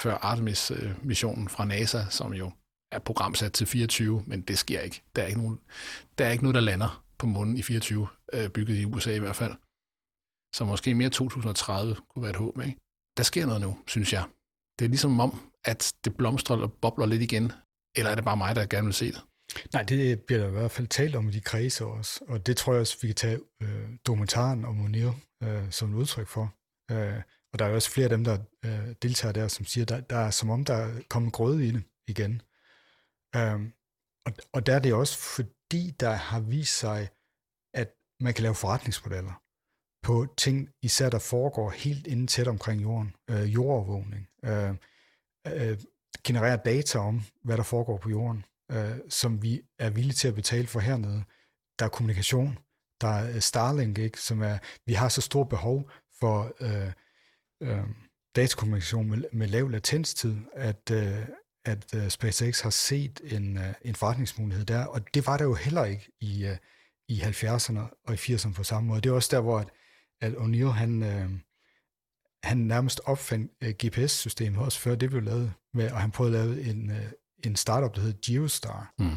[0.00, 2.52] før Artemis-missionen øh, fra NASA, som jo
[2.92, 5.02] er programsat til 24, men det sker ikke.
[5.16, 5.60] Der er ikke, nogen,
[6.18, 9.18] der, er ikke noget, der lander på månen i 24, øh, bygget i USA i
[9.18, 9.54] hvert fald.
[10.54, 12.60] Så måske mere 2030 kunne være et håb.
[12.60, 12.78] Ikke?
[13.16, 14.24] Der sker noget nu, synes jeg.
[14.78, 17.52] Det er ligesom om, at det blomstrer og bobler lidt igen.
[17.96, 19.22] Eller er det bare mig, der gerne vil se det?
[19.72, 22.20] Nej, det bliver der i hvert fald talt om i de kredse også.
[22.28, 25.12] Og det tror jeg også, vi kan tage øh, dokumentaren om Monir
[25.42, 26.54] øh, som et udtryk for.
[26.90, 27.22] Øh,
[27.52, 30.16] og der er også flere af dem, der øh, deltager der, som siger, der, der
[30.16, 32.42] er som om, der er kommet grøde i det igen.
[33.36, 33.60] Øh,
[34.26, 37.08] og, og der er det også, fordi der har vist sig,
[37.74, 37.88] at
[38.20, 39.42] man kan lave forretningsmodeller
[40.06, 43.14] på ting, især der foregår helt inden tæt omkring jorden.
[43.30, 44.28] Øh, jordovervågning.
[44.44, 44.70] Øh,
[45.46, 45.78] øh,
[46.24, 50.34] generere data om, hvad der foregår på jorden, øh, som vi er villige til at
[50.34, 51.24] betale for hernede.
[51.78, 52.58] Der er kommunikation,
[53.00, 55.90] Der er øh, Starlink, ikke, som er, vi har så stort behov
[56.20, 56.92] for øh,
[57.62, 57.84] øh,
[58.36, 61.26] datakommunikation med, med lav latenstid, at, øh,
[61.64, 65.54] at øh, SpaceX har set en, øh, en forretningsmulighed der, og det var der jo
[65.54, 66.56] heller ikke i, øh,
[67.08, 69.00] i 70'erne og i 80'erne på samme måde.
[69.00, 69.68] Det er også der, hvor at,
[70.20, 71.30] at O'Neill, han, uh,
[72.42, 76.46] han nærmest opfandt uh, GPS-systemet, også før det blev lavet, med, og han prøvede at
[76.46, 76.96] lave en, uh,
[77.44, 79.16] en startup, der hed Geostar, mm.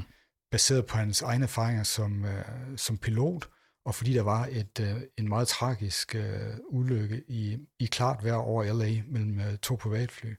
[0.52, 3.50] baseret på hans egne erfaringer som, uh, som pilot,
[3.86, 8.36] og fordi der var et, uh, en meget tragisk uh, ulykke i, i klart vejr
[8.36, 10.34] over LA mellem uh, to privatfly,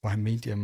[0.00, 0.58] hvor han mente, at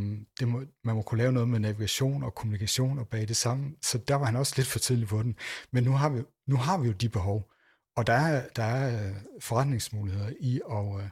[0.49, 3.75] må, man må kunne lave noget med navigation og kommunikation og bag det samme.
[3.83, 5.37] Så der var han også lidt for tidlig på den.
[5.73, 7.51] Men nu har vi, nu har vi jo de behov,
[7.97, 11.09] og der er, der er øh, forretningsmuligheder i at, øh,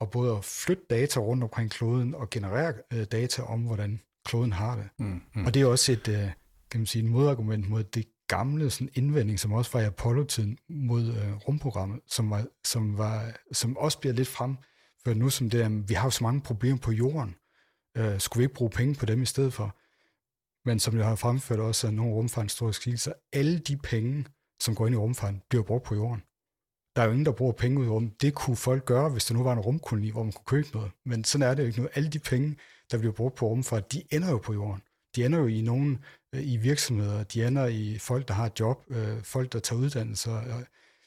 [0.00, 4.52] at både at flytte data rundt omkring kloden og generere øh, data om, hvordan kloden
[4.52, 4.88] har det.
[4.98, 5.46] Mm, mm.
[5.46, 6.34] Og det er også et,
[6.70, 10.58] kan man sige, et modargument mod det gamle sådan indvending, som også var i Apollo-tiden
[10.68, 14.56] mod uh, rumprogrammet, som, var, som, var, som også bliver lidt frem
[15.04, 17.34] for nu, som det er, vi har jo så mange problemer på jorden,
[17.96, 19.76] Øh, skulle vi ikke bruge penge på dem i stedet for?
[20.68, 24.24] Men som jeg har fremført også af nogle rumfartshistoriske så alle de penge,
[24.64, 26.22] som går ind i rumfarten, bliver brugt på jorden.
[26.96, 28.22] Der er jo ingen, der bruger penge ud i rummet.
[28.22, 30.92] Det kunne folk gøre, hvis der nu var en rumkoloni, hvor man kunne købe noget.
[31.04, 31.88] Men sådan er det jo ikke nu.
[31.94, 32.56] Alle de penge,
[32.90, 34.82] der bliver brugt på rumfart, de ender jo på jorden.
[35.16, 36.04] De ender jo i nogen
[36.34, 39.80] øh, i virksomheder, de ender i folk, der har et job, øh, folk, der tager
[39.80, 40.64] uddannelser, øh,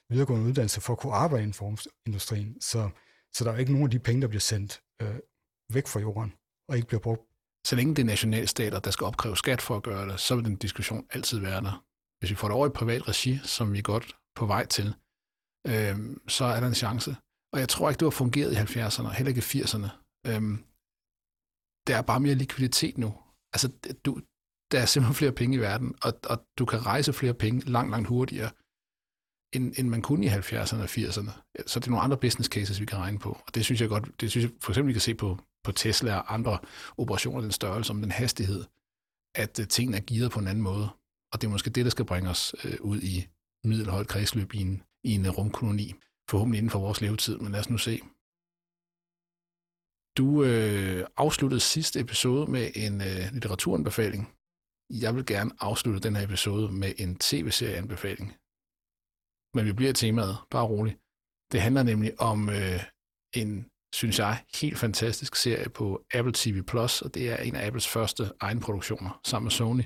[0.09, 1.77] videregående uddannelser for at kunne arbejde inden for
[2.07, 2.61] industrien.
[2.61, 2.89] Så,
[3.33, 5.15] så der er jo ikke nogen af de penge, der bliver sendt øh,
[5.73, 6.33] væk fra jorden
[6.69, 7.21] og ikke bliver brugt.
[7.67, 10.45] Så længe det er nationalstater, der skal opkræve skat for at gøre det, så vil
[10.45, 11.85] den diskussion altid være der.
[12.25, 14.87] Hvis vi får det over i privat regi, som vi er godt på vej til,
[15.67, 15.95] øh,
[16.27, 17.15] så er der en chance.
[17.53, 19.89] Og jeg tror ikke, det har fungeret i 70'erne, heller ikke i 80'erne.
[20.27, 20.41] Øh,
[21.87, 23.09] der er bare mere likviditet nu.
[23.53, 23.67] Altså,
[24.05, 24.21] du,
[24.71, 27.91] der er simpelthen flere penge i verden, og, og du kan rejse flere penge langt,
[27.91, 28.51] langt hurtigere,
[29.55, 31.31] end, end man kunne i 70'erne og 80'erne.
[31.67, 33.31] Så det er nogle andre business cases, vi kan regne på.
[33.47, 35.71] Og det synes jeg godt, det synes jeg for eksempel, vi kan se på på
[35.71, 36.59] Tesla og andre
[36.97, 38.63] operationer den størrelse, om den hastighed,
[39.35, 40.89] at øh, tingene er gearet på en anden måde.
[41.35, 43.27] Og det er måske det, der skal bringe os øh, ud i
[43.63, 45.93] middelhøjt kredsløb i en, i en øh, rumkoloni.
[46.29, 47.99] Forhåbentlig inden for vores levetid, men lad os nu se.
[50.17, 54.23] Du øh, afsluttede sidste episode med en øh, litteraturanbefaling.
[54.89, 58.27] Jeg vil gerne afslutte den her episode med en tv-serieanbefaling.
[59.55, 60.97] Men vi bliver temaet, bare roligt.
[61.51, 62.83] Det handler nemlig om øh,
[63.35, 67.67] en synes jeg, helt fantastisk serie på Apple TV+, Plus, og det er en af
[67.67, 69.83] Apples første egenproduktioner sammen med Sony,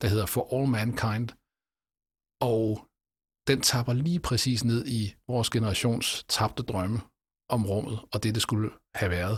[0.00, 1.28] der hedder For All Mankind,
[2.52, 2.66] og
[3.48, 6.98] den tapper lige præcis ned i vores generations tabte drømme
[7.48, 9.36] om rummet, og det, det skulle have været.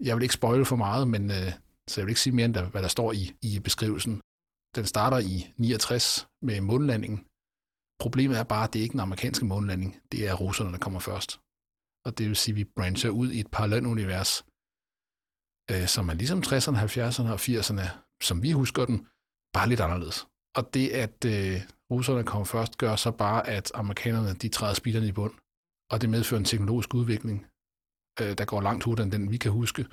[0.00, 1.52] Jeg vil ikke spoile for meget, men øh,
[1.88, 4.20] så jeg vil ikke sige mere end, hvad der står i, i beskrivelsen.
[4.76, 7.18] Den starter i 69 med månelandingen.
[8.00, 9.90] Problemet er bare, at det er ikke den amerikanske månelanding.
[10.12, 11.40] Det er russerne, der kommer først
[12.04, 14.32] og det vil sige, at vi brancher ud i et parallelunivers,
[15.72, 17.86] øh, som er ligesom 60'erne, 70'erne og 80'erne,
[18.22, 18.98] som vi husker den,
[19.52, 20.26] bare lidt anderledes.
[20.56, 25.06] Og det, at øh, russerne kommer først, gør så bare, at amerikanerne de træder speederne
[25.08, 25.34] i bund,
[25.90, 27.46] og det medfører en teknologisk udvikling,
[28.20, 29.86] øh, der går langt hurtigere end den, vi kan huske.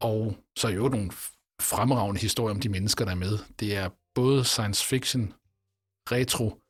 [0.00, 1.10] Og så er jo nogle
[1.60, 3.38] fremragende historier om de mennesker, der er med.
[3.60, 5.34] Det er både science fiction,
[6.10, 6.60] retro,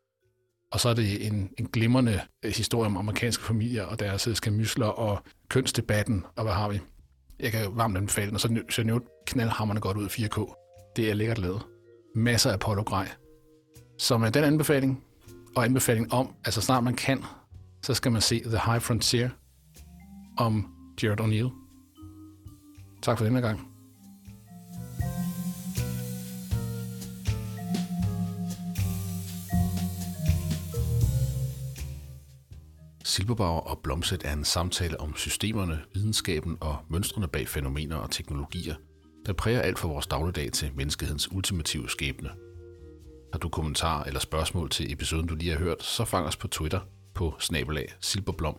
[0.73, 4.35] og så er det en, en glimrende øh, historie om amerikanske familier og deres øh,
[4.35, 6.81] skamysler og kønsdebatten, og hvad har vi?
[7.41, 10.66] Jeg kan varmt anbefale den, og så ser den jo knaldhammerne godt ud i 4K.
[10.97, 11.67] Det er lækkert lavet.
[12.15, 13.09] Masser af Apollo-grej.
[13.99, 15.05] Så med den anbefaling,
[15.57, 17.25] og anbefaling om, at så snart man kan,
[17.83, 19.31] så skal man se The High Frontier
[20.39, 21.51] om Jared O'Neill.
[23.03, 23.61] Tak for denne gang.
[33.05, 38.75] Silberbauer og Blomset er en samtale om systemerne, videnskaben og mønstrene bag fænomener og teknologier,
[39.27, 42.31] der præger alt for vores dagligdag til menneskehedens ultimative skæbne.
[43.33, 46.49] Har du kommentarer eller spørgsmål til episoden, du lige har hørt, så fang os på
[46.49, 46.81] Twitter
[47.15, 48.57] på snabelag Silberblom.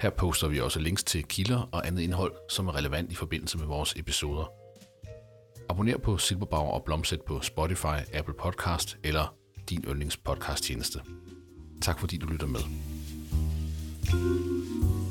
[0.00, 3.58] Her poster vi også links til kilder og andet indhold, som er relevant i forbindelse
[3.58, 4.52] med vores episoder.
[5.68, 9.34] Abonner på Silberbauer og Blomsæt på Spotify, Apple Podcast eller
[9.70, 11.00] din yndlingspodcast tjeneste.
[11.82, 12.60] Tak fordi du lytter med.
[14.12, 15.01] Thank you.